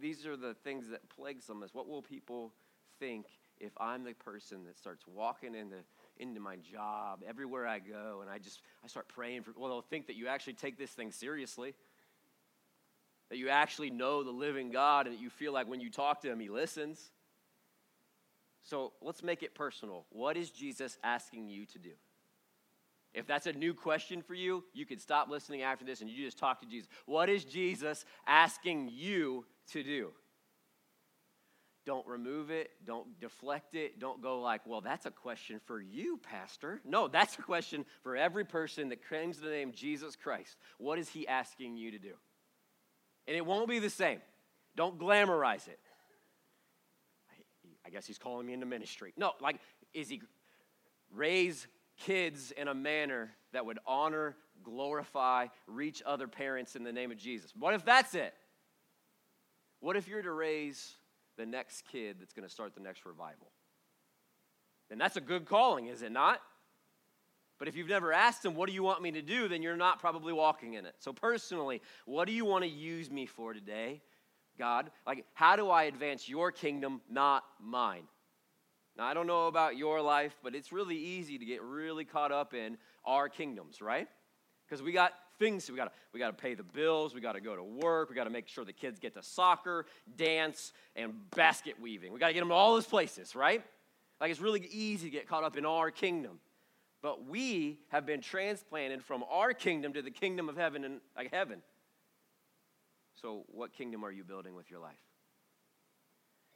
[0.00, 1.70] These are the things that plague some of us.
[1.74, 2.52] What will people
[3.00, 3.26] think
[3.60, 5.76] if I'm the person that starts walking into
[6.18, 9.82] into my job, everywhere I go, and I just I start praying for well, they'll
[9.82, 11.74] think that you actually take this thing seriously.
[13.30, 16.22] That you actually know the living God and that you feel like when you talk
[16.22, 17.10] to him, he listens.
[18.62, 20.06] So let's make it personal.
[20.10, 21.92] What is Jesus asking you to do?
[23.14, 26.24] If that's a new question for you, you could stop listening after this and you
[26.24, 26.88] just talk to Jesus.
[27.06, 30.12] What is Jesus asking you to do?
[31.88, 32.72] Don't remove it.
[32.84, 33.98] Don't deflect it.
[33.98, 36.82] Don't go like, well, that's a question for you, Pastor.
[36.84, 40.58] No, that's a question for every person that claims the name Jesus Christ.
[40.76, 42.12] What is he asking you to do?
[43.26, 44.20] And it won't be the same.
[44.76, 45.80] Don't glamorize it.
[47.86, 49.14] I guess he's calling me into ministry.
[49.16, 49.58] No, like,
[49.94, 50.20] is he
[51.10, 51.66] raise
[51.98, 57.16] kids in a manner that would honor, glorify, reach other parents in the name of
[57.16, 57.50] Jesus?
[57.58, 58.34] What if that's it?
[59.80, 60.98] What if you're to raise
[61.38, 63.50] the next kid that's going to start the next revival.
[64.90, 66.40] And that's a good calling, is it not?
[67.58, 69.76] But if you've never asked him, what do you want me to do, then you're
[69.76, 70.94] not probably walking in it.
[70.98, 74.00] So, personally, what do you want to use me for today,
[74.58, 74.90] God?
[75.06, 78.04] Like, how do I advance your kingdom, not mine?
[78.96, 82.32] Now, I don't know about your life, but it's really easy to get really caught
[82.32, 84.08] up in our kingdoms, right?
[84.68, 87.40] Because we got things we got we got to pay the bills we got to
[87.40, 91.12] go to work we got to make sure the kids get to soccer dance and
[91.30, 92.12] basket weaving.
[92.12, 93.62] We got to get them to all those places right?
[94.20, 96.40] Like it's really easy to get caught up in our kingdom.
[97.00, 101.32] But we have been transplanted from our kingdom to the kingdom of heaven and like
[101.32, 101.62] heaven.
[103.22, 104.96] So what kingdom are you building with your life?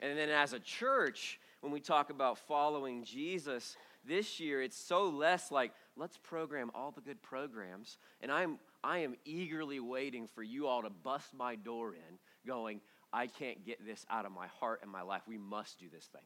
[0.00, 5.08] And then as a church when we talk about following jesus this year it's so
[5.08, 10.42] less like let's program all the good programs and i'm I am eagerly waiting for
[10.42, 12.80] you all to bust my door in, going,
[13.12, 15.22] I can't get this out of my heart and my life.
[15.28, 16.22] We must do this thing.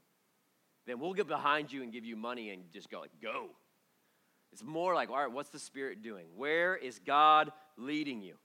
[0.86, 3.48] Then we'll get behind you and give you money and just go, like, go.
[4.52, 6.26] It's more like, all right, what's the Spirit doing?
[6.36, 8.36] Where is God leading you?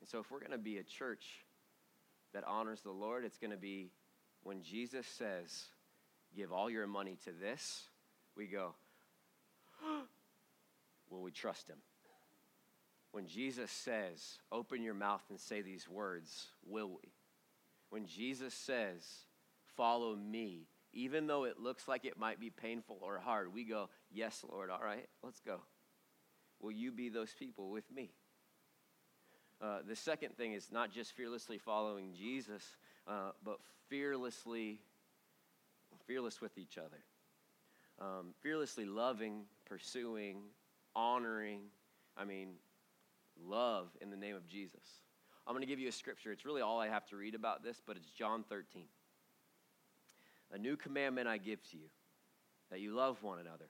[0.00, 1.24] And so, if we're going to be a church
[2.32, 3.90] that honors the Lord, it's going to be
[4.44, 5.64] when Jesus says,
[6.36, 7.84] give all your money to this,
[8.36, 8.74] we go,
[11.10, 11.78] will we trust him?
[13.12, 17.12] When Jesus says, open your mouth and say these words, will we?
[17.90, 19.02] When Jesus says,
[19.76, 23.88] follow me, even though it looks like it might be painful or hard, we go,
[24.10, 25.60] yes, Lord, all right, let's go.
[26.60, 28.10] Will you be those people with me?
[29.60, 32.62] Uh, the second thing is not just fearlessly following Jesus,
[33.06, 34.80] uh, but fearlessly,
[36.08, 37.04] fearless with each other.
[38.00, 40.38] Um, fearlessly loving, pursuing,
[40.96, 41.60] honoring.
[42.16, 42.54] I mean,
[43.46, 45.02] love in the name of Jesus.
[45.46, 46.32] I'm going to give you a scripture.
[46.32, 48.84] It's really all I have to read about this, but it's John 13.
[50.52, 51.88] A new commandment I give to you
[52.70, 53.66] that you love one another.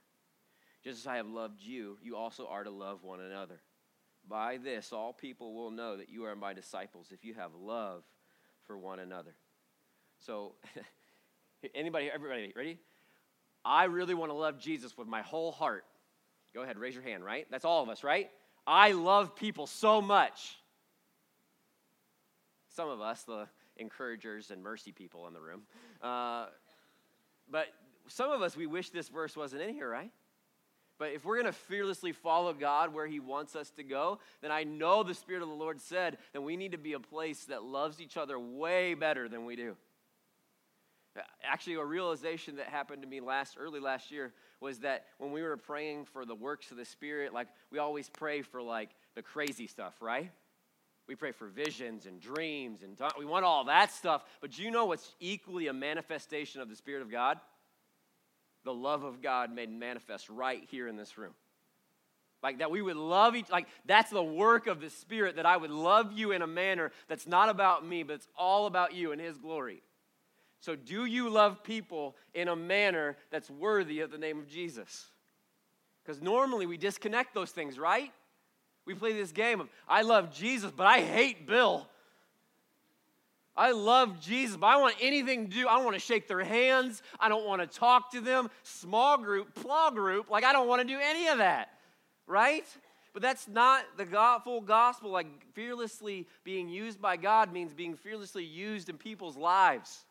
[0.85, 3.61] Just as I have loved you, you also are to love one another.
[4.29, 8.05] By this, all people will know that you are my disciples if you have love
[8.66, 9.35] for one another.
[10.18, 10.55] So,
[11.75, 12.79] anybody, everybody, ready?
[13.64, 15.85] I really want to love Jesus with my whole heart.
[16.55, 17.47] Go ahead, raise your hand, right?
[17.51, 18.31] That's all of us, right?
[18.66, 20.57] I love people so much.
[22.75, 25.62] Some of us, the encouragers and mercy people in the room.
[26.03, 26.47] Uh,
[27.51, 27.66] but
[28.09, 30.11] some of us, we wish this verse wasn't in here, right?
[30.99, 34.51] But if we're going to fearlessly follow God where He wants us to go, then
[34.51, 37.44] I know the Spirit of the Lord said that we need to be a place
[37.44, 39.77] that loves each other way better than we do.
[41.42, 45.42] Actually, a realization that happened to me last early last year was that when we
[45.42, 49.22] were praying for the works of the Spirit, like we always pray for like the
[49.22, 50.31] crazy stuff, right?
[51.07, 54.24] We pray for visions and dreams and we want all that stuff.
[54.40, 57.38] But do you know what's equally a manifestation of the Spirit of God?
[58.64, 61.33] The love of God made manifest right here in this room.
[62.42, 65.56] Like that we would love each, like that's the work of the Spirit, that I
[65.56, 69.12] would love you in a manner that's not about me, but it's all about you
[69.12, 69.83] and His glory.
[70.61, 75.06] So, do you love people in a manner that's worthy of the name of Jesus?
[76.02, 78.13] Because normally we disconnect those things, right?
[78.85, 81.87] We play this game of I love Jesus, but I hate Bill.
[83.54, 85.69] I love Jesus, but I want anything to do.
[85.69, 87.02] I don't want to shake their hands.
[87.19, 88.48] I don't want to talk to them.
[88.63, 91.69] Small group, plug group, like I don't want to do any of that,
[92.27, 92.65] right?
[93.13, 94.06] But that's not the
[94.44, 95.11] full gospel.
[95.11, 100.04] Like fearlessly being used by God means being fearlessly used in people's lives.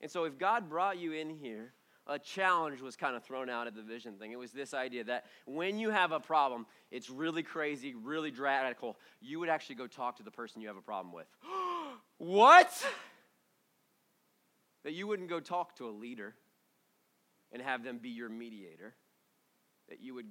[0.00, 1.72] And so if God brought you in here,
[2.06, 4.32] a challenge was kind of thrown out at the vision thing.
[4.32, 8.96] It was this idea that when you have a problem, it's really crazy, really radical,
[9.20, 11.26] you would actually go talk to the person you have a problem with.
[12.18, 12.86] what?
[14.84, 16.34] That you wouldn't go talk to a leader
[17.52, 18.94] and have them be your mediator.
[19.88, 20.26] That you would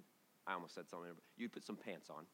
[0.48, 1.12] I almost said something.
[1.36, 2.26] You'd put some pants on.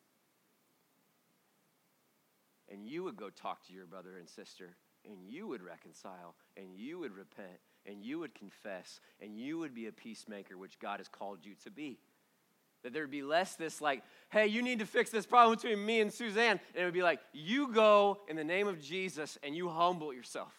[2.72, 6.76] And you would go talk to your brother and sister, and you would reconcile, and
[6.76, 11.00] you would repent, and you would confess, and you would be a peacemaker, which God
[11.00, 12.00] has called you to be.
[12.84, 15.86] That there would be less this like, hey, you need to fix this problem between
[15.86, 16.60] me and Suzanne.
[16.74, 20.14] And it would be like, you go in the name of Jesus and you humble
[20.14, 20.54] yourself.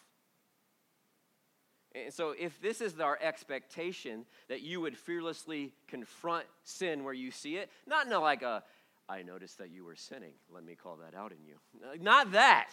[1.93, 7.31] And so, if this is our expectation that you would fearlessly confront sin where you
[7.31, 8.63] see it, not in like a,
[9.07, 12.01] I noticed that you were sinning, let me call that out in you.
[12.01, 12.69] Not that.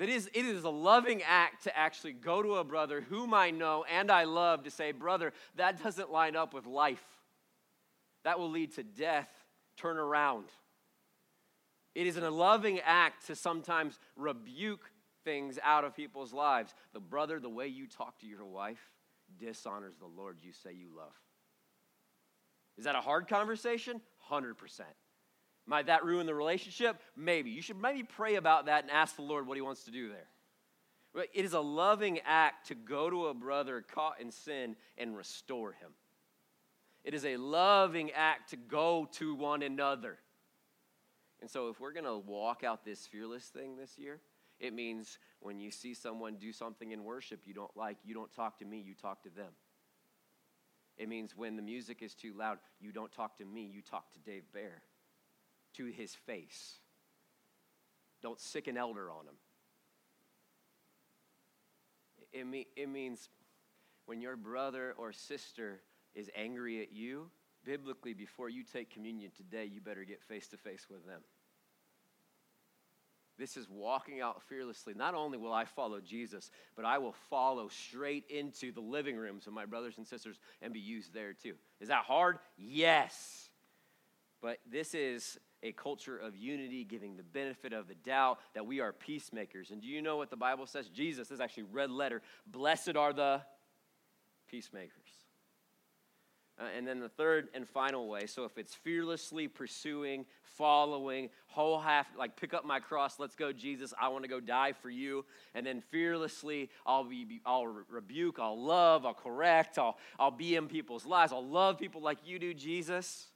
[0.00, 3.50] That is, it is a loving act to actually go to a brother whom I
[3.50, 7.04] know and I love to say, brother, that doesn't line up with life.
[8.24, 9.28] That will lead to death.
[9.76, 10.46] Turn around.
[11.94, 14.90] It is a loving act to sometimes rebuke
[15.22, 16.72] things out of people's lives.
[16.94, 18.80] The brother, the way you talk to your wife
[19.38, 21.12] dishonors the Lord you say you love.
[22.78, 24.00] Is that a hard conversation?
[24.30, 24.54] 100%.
[25.70, 27.00] Might that ruin the relationship?
[27.16, 27.50] Maybe.
[27.50, 30.08] You should maybe pray about that and ask the Lord what he wants to do
[30.08, 30.26] there.
[31.14, 35.16] But it is a loving act to go to a brother caught in sin and
[35.16, 35.92] restore him.
[37.04, 40.18] It is a loving act to go to one another.
[41.40, 44.20] And so, if we're going to walk out this fearless thing this year,
[44.58, 48.32] it means when you see someone do something in worship you don't like, you don't
[48.32, 49.52] talk to me, you talk to them.
[50.98, 54.12] It means when the music is too loud, you don't talk to me, you talk
[54.14, 54.82] to Dave Bear,
[55.74, 56.78] to his face.
[58.22, 59.34] Don't sic an elder on him.
[62.32, 63.28] It, it means
[64.06, 65.80] when your brother or sister
[66.14, 67.30] is angry at you,
[67.64, 71.20] biblically, before you take communion today, you better get face to face with them.
[73.38, 74.92] This is walking out fearlessly.
[74.94, 79.46] Not only will I follow Jesus, but I will follow straight into the living rooms
[79.46, 81.54] of my brothers and sisters and be used there too.
[81.80, 82.38] Is that hard?
[82.58, 83.49] Yes.
[84.40, 88.80] But this is a culture of unity, giving the benefit of the doubt that we
[88.80, 89.70] are peacemakers.
[89.70, 90.88] And do you know what the Bible says?
[90.88, 92.22] Jesus this is actually red letter.
[92.46, 93.42] Blessed are the
[94.50, 94.90] peacemakers.
[96.58, 101.78] Uh, and then the third and final way so if it's fearlessly pursuing, following, whole
[101.78, 104.90] half, like pick up my cross, let's go, Jesus, I want to go die for
[104.90, 105.24] you.
[105.54, 110.68] And then fearlessly, I'll, be, I'll rebuke, I'll love, I'll correct, I'll, I'll be in
[110.68, 113.29] people's lives, I'll love people like you do, Jesus.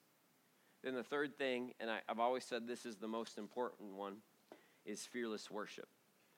[0.84, 4.16] Then the third thing, and I, I've always said this is the most important one,
[4.84, 5.88] is fearless worship,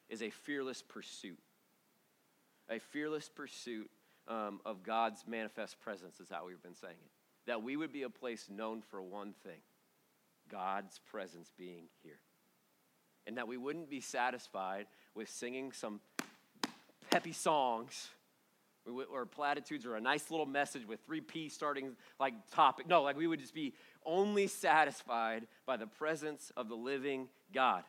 [0.09, 1.41] is a fearless pursuit.
[2.71, 3.91] A fearless pursuit
[4.29, 7.11] um, of God's manifest presence, is how we've been saying it.
[7.49, 9.61] That we would be a place known for one thing
[10.49, 12.21] God's presence being here.
[13.27, 14.87] And that we wouldn't be satisfied
[15.17, 16.01] with singing some
[17.11, 18.11] peppy songs
[19.13, 22.87] or platitudes or a nice little message with three P starting like topic.
[22.89, 23.75] No, like we would just be
[24.05, 27.83] only satisfied by the presence of the living God.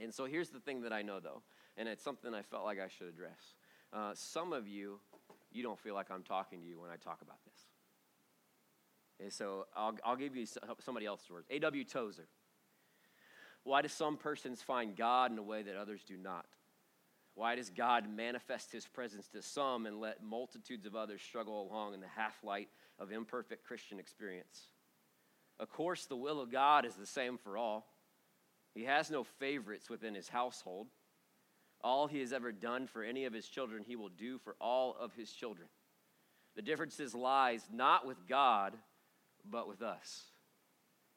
[0.00, 1.42] And so here's the thing that I know though,
[1.76, 3.54] and it's something I felt like I should address.
[3.92, 5.00] Uh, some of you,
[5.50, 7.60] you don't feel like I'm talking to you when I talk about this.
[9.20, 10.46] And so I'll, I'll give you
[10.80, 11.46] somebody else's words.
[11.50, 11.84] A.W.
[11.84, 12.28] Tozer.
[13.64, 16.46] Why do some persons find God in a way that others do not?
[17.38, 21.94] Why does God manifest his presence to some and let multitudes of others struggle along
[21.94, 22.68] in the half light
[22.98, 24.70] of imperfect Christian experience?
[25.60, 27.86] Of course, the will of God is the same for all.
[28.74, 30.88] He has no favorites within his household.
[31.80, 34.96] All he has ever done for any of his children, he will do for all
[34.98, 35.68] of his children.
[36.56, 38.74] The differences lies not with God,
[39.48, 40.24] but with us.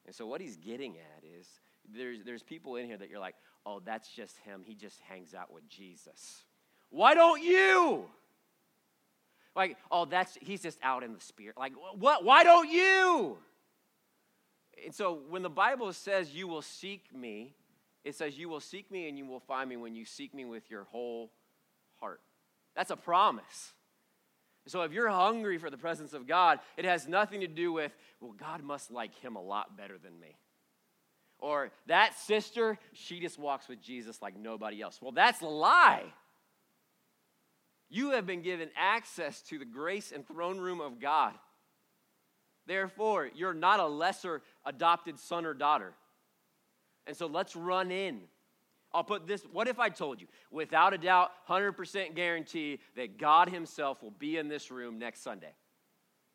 [0.05, 1.47] And so what he's getting at is
[1.91, 3.33] there's, there's people in here that you're like,
[3.65, 4.61] oh, that's just him.
[4.63, 6.43] He just hangs out with Jesus.
[6.89, 8.05] Why don't you?
[9.55, 11.57] Like, oh, that's he's just out in the spirit.
[11.57, 12.23] Like, what?
[12.23, 13.37] Why don't you?
[14.85, 17.53] And so when the Bible says you will seek me,
[18.03, 20.45] it says, You will seek me and you will find me when you seek me
[20.45, 21.31] with your whole
[21.99, 22.21] heart.
[22.75, 23.73] That's a promise.
[24.67, 27.91] So if you're hungry for the presence of God, it has nothing to do with,
[28.19, 30.35] well, God must like him a lot better than me.
[31.41, 34.99] Or that sister, she just walks with Jesus like nobody else.
[35.01, 36.05] Well, that's a lie.
[37.89, 41.33] You have been given access to the grace and throne room of God.
[42.67, 45.93] Therefore, you're not a lesser adopted son or daughter.
[47.07, 48.21] And so let's run in.
[48.93, 53.49] I'll put this what if I told you, without a doubt, 100% guarantee that God
[53.49, 55.53] Himself will be in this room next Sunday?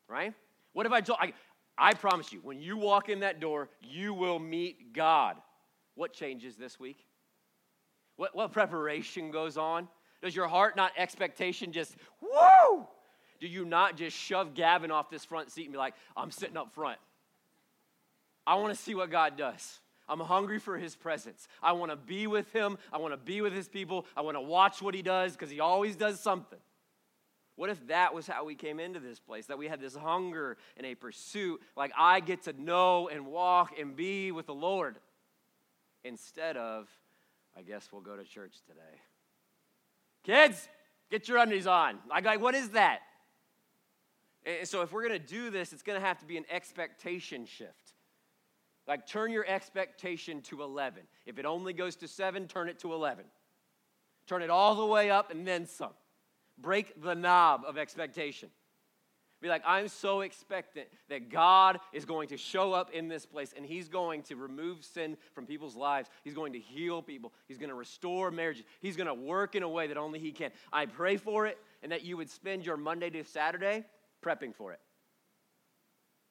[0.08, 0.34] Right?
[0.72, 1.32] What if I told, I,
[1.78, 5.36] I promise you, when you walk in that door, you will meet God.
[5.94, 6.98] What changes this week?
[8.16, 9.88] What, what preparation goes on?
[10.22, 12.86] Does your heart not expectation just, woo?
[13.40, 16.56] Do you not just shove Gavin off this front seat and be like, I'm sitting
[16.56, 16.98] up front?
[18.46, 19.80] I want to see what God does.
[20.08, 21.48] I'm hungry for his presence.
[21.62, 22.78] I want to be with him.
[22.92, 24.06] I want to be with his people.
[24.16, 26.58] I want to watch what he does because he always does something.
[27.56, 29.46] What if that was how we came into this place?
[29.46, 33.78] That we had this hunger and a pursuit, like I get to know and walk
[33.78, 34.98] and be with the Lord,
[36.04, 36.88] instead of,
[37.56, 39.00] I guess we'll go to church today.
[40.22, 40.68] Kids,
[41.10, 41.98] get your undies on.
[42.08, 43.00] Like, what is that?
[44.44, 46.44] And so, if we're going to do this, it's going to have to be an
[46.50, 47.94] expectation shift.
[48.86, 51.02] Like, turn your expectation to 11.
[51.24, 53.24] If it only goes to 7, turn it to 11.
[54.28, 55.94] Turn it all the way up and then some.
[56.58, 58.50] Break the knob of expectation.
[59.42, 63.52] Be like, I'm so expectant that God is going to show up in this place
[63.54, 66.08] and He's going to remove sin from people's lives.
[66.24, 67.34] He's going to heal people.
[67.46, 68.64] He's going to restore marriages.
[68.80, 70.52] He's going to work in a way that only He can.
[70.72, 73.84] I pray for it and that you would spend your Monday to Saturday
[74.24, 74.80] prepping for it.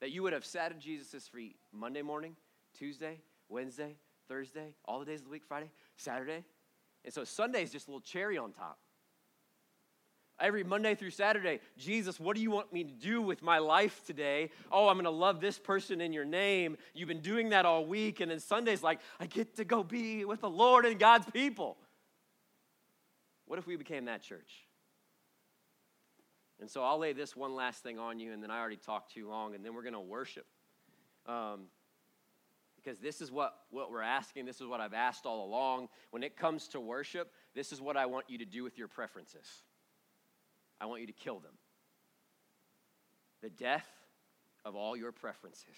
[0.01, 2.35] That you would have sat at Jesus' feet Monday morning,
[2.77, 3.97] Tuesday, Wednesday,
[4.27, 6.43] Thursday, all the days of the week, Friday, Saturday.
[7.03, 8.79] And so Sunday is just a little cherry on top.
[10.39, 14.01] Every Monday through Saturday, Jesus, what do you want me to do with my life
[14.05, 14.51] today?
[14.69, 16.77] Oh, I'm going to love this person in your name.
[16.93, 18.19] You've been doing that all week.
[18.19, 21.77] And then Sunday's like, I get to go be with the Lord and God's people.
[23.45, 24.65] What if we became that church?
[26.59, 29.13] And so I'll lay this one last thing on you, and then I already talked
[29.13, 30.45] too long, and then we're going to worship.
[31.25, 31.67] Um,
[32.75, 34.45] because this is what, what we're asking.
[34.45, 35.89] This is what I've asked all along.
[36.11, 38.87] When it comes to worship, this is what I want you to do with your
[38.87, 39.63] preferences.
[40.79, 41.53] I want you to kill them.
[43.41, 43.87] The death
[44.63, 45.77] of all your preferences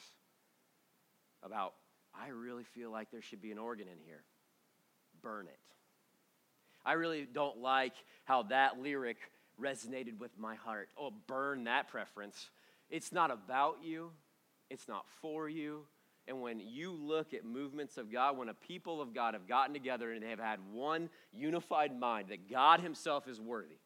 [1.43, 1.73] about,
[2.13, 4.23] I really feel like there should be an organ in here.
[5.21, 5.59] Burn it.
[6.85, 7.93] I really don't like
[8.25, 9.17] how that lyric
[9.61, 10.89] resonated with my heart.
[10.97, 12.49] Oh, burn that preference.
[12.89, 14.11] It's not about you,
[14.69, 15.81] it's not for you.
[16.29, 19.73] And when you look at movements of God, when a people of God have gotten
[19.73, 23.77] together and they have had one unified mind that God Himself is worthy,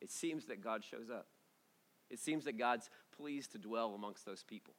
[0.00, 1.26] it seems that God shows up.
[2.10, 4.74] It seems that God's pleased to dwell amongst those people.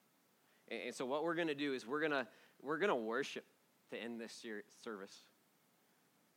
[0.68, 2.28] And, so, what we're going to do is we're going to
[2.62, 3.46] we're going to worship
[3.92, 4.46] to end this
[4.84, 5.16] service.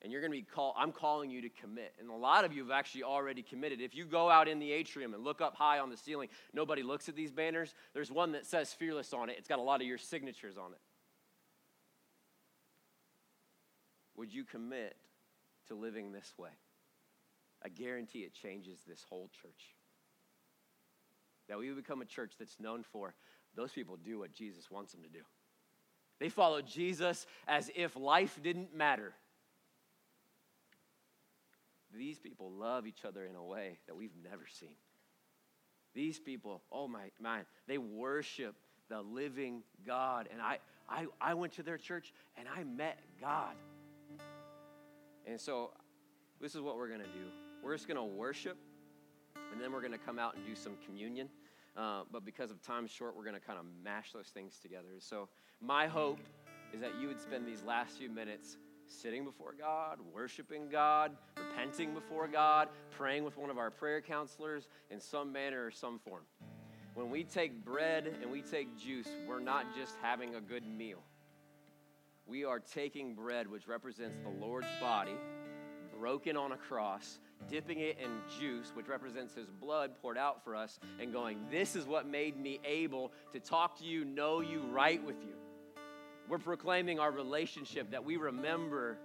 [0.00, 1.92] And you're going to be called, I'm calling you to commit.
[1.98, 3.80] And a lot of you have actually already committed.
[3.80, 6.84] If you go out in the atrium and look up high on the ceiling, nobody
[6.84, 7.74] looks at these banners.
[7.94, 10.72] There's one that says fearless on it, it's got a lot of your signatures on
[10.72, 10.78] it.
[14.16, 14.96] Would you commit
[15.66, 16.50] to living this way?
[17.64, 19.74] I guarantee it changes this whole church.
[21.48, 23.14] That we become a church that's known for
[23.56, 25.24] those people do what Jesus wants them to do.
[26.20, 29.14] They follow Jesus as if life didn't matter.
[31.96, 34.76] These people love each other in a way that we've never seen.
[35.94, 38.54] These people, oh my man, they worship
[38.88, 40.28] the living God.
[40.30, 43.54] And I, I, I went to their church and I met God.
[45.26, 45.70] And so
[46.40, 47.47] this is what we're going to do.
[47.62, 48.56] We're just going to worship,
[49.52, 51.28] and then we're going to come out and do some communion.
[51.76, 54.88] Uh, but because of time short, we're going to kind of mash those things together.
[54.98, 55.28] So,
[55.60, 56.18] my hope
[56.72, 58.56] is that you would spend these last few minutes
[58.86, 64.68] sitting before God, worshiping God, repenting before God, praying with one of our prayer counselors
[64.90, 66.22] in some manner or some form.
[66.94, 71.02] When we take bread and we take juice, we're not just having a good meal.
[72.26, 75.14] We are taking bread, which represents the Lord's body,
[75.98, 80.56] broken on a cross, dipping it in juice, which represents his blood poured out for
[80.56, 84.60] us, and going, This is what made me able to talk to you, know you,
[84.70, 85.34] right with you.
[86.28, 88.98] We're proclaiming our relationship that we remember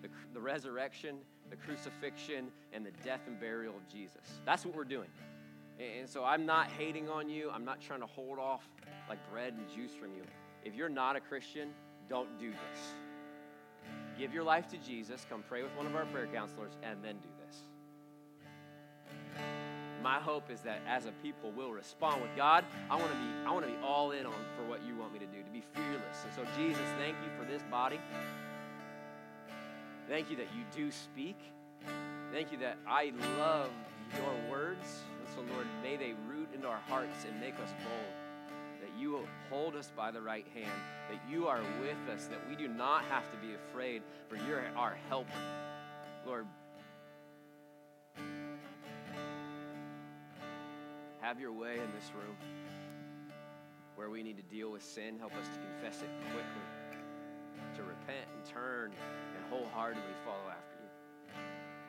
[0.00, 1.16] the, the resurrection,
[1.50, 4.40] the crucifixion, and the death and burial of Jesus.
[4.46, 5.08] That's what we're doing.
[5.78, 7.50] And so I'm not hating on you.
[7.50, 8.62] I'm not trying to hold off
[9.08, 10.22] like bread and juice from you.
[10.64, 11.70] If you're not a Christian,
[12.08, 12.94] don't do this.
[14.18, 17.16] Give your life to Jesus, come pray with one of our prayer counselors, and then
[17.16, 17.56] do this.
[20.02, 22.64] My hope is that as a people we'll respond with God.
[22.90, 25.12] I want to be I want to be all in on for what you want
[25.12, 26.24] me to do, to be fearless.
[26.24, 28.00] And so Jesus, thank you for this body.
[30.08, 31.36] Thank you that you do speak.
[32.32, 33.70] Thank you that I love
[34.16, 35.02] your words.
[35.20, 38.14] And so Lord, may they root into our hearts and make us bold.
[38.80, 40.72] That you will hold us by the right hand,
[41.08, 44.64] that you are with us, that we do not have to be afraid, for you're
[44.76, 45.30] our helper.
[46.26, 46.46] Lord,
[51.22, 52.34] Have your way in this room.
[53.94, 56.66] Where we need to deal with sin, help us to confess it quickly,
[57.76, 60.90] to repent and turn and wholeheartedly follow after you.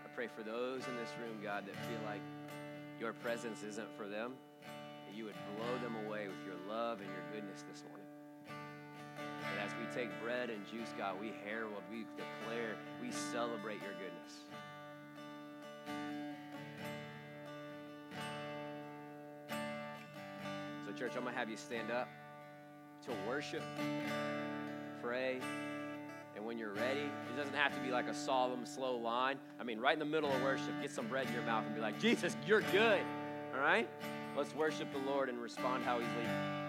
[0.05, 2.21] I pray for those in this room, God, that feel like
[2.99, 7.09] your presence isn't for them, that you would blow them away with your love and
[7.09, 8.05] your goodness this morning.
[9.17, 13.97] That as we take bread and juice, God, we herald, we declare, we celebrate your
[13.97, 14.45] goodness.
[21.04, 22.08] Church, I'm going to have you stand up
[23.06, 23.62] to worship,
[25.01, 25.41] pray,
[26.34, 29.38] and when you're ready, it doesn't have to be like a solemn, slow line.
[29.60, 31.76] I mean, right in the middle of worship, get some bread in your mouth and
[31.76, 33.01] be like, Jesus, you're good.
[33.54, 33.89] All right?
[34.38, 36.62] Let's worship the Lord and respond how He's leading.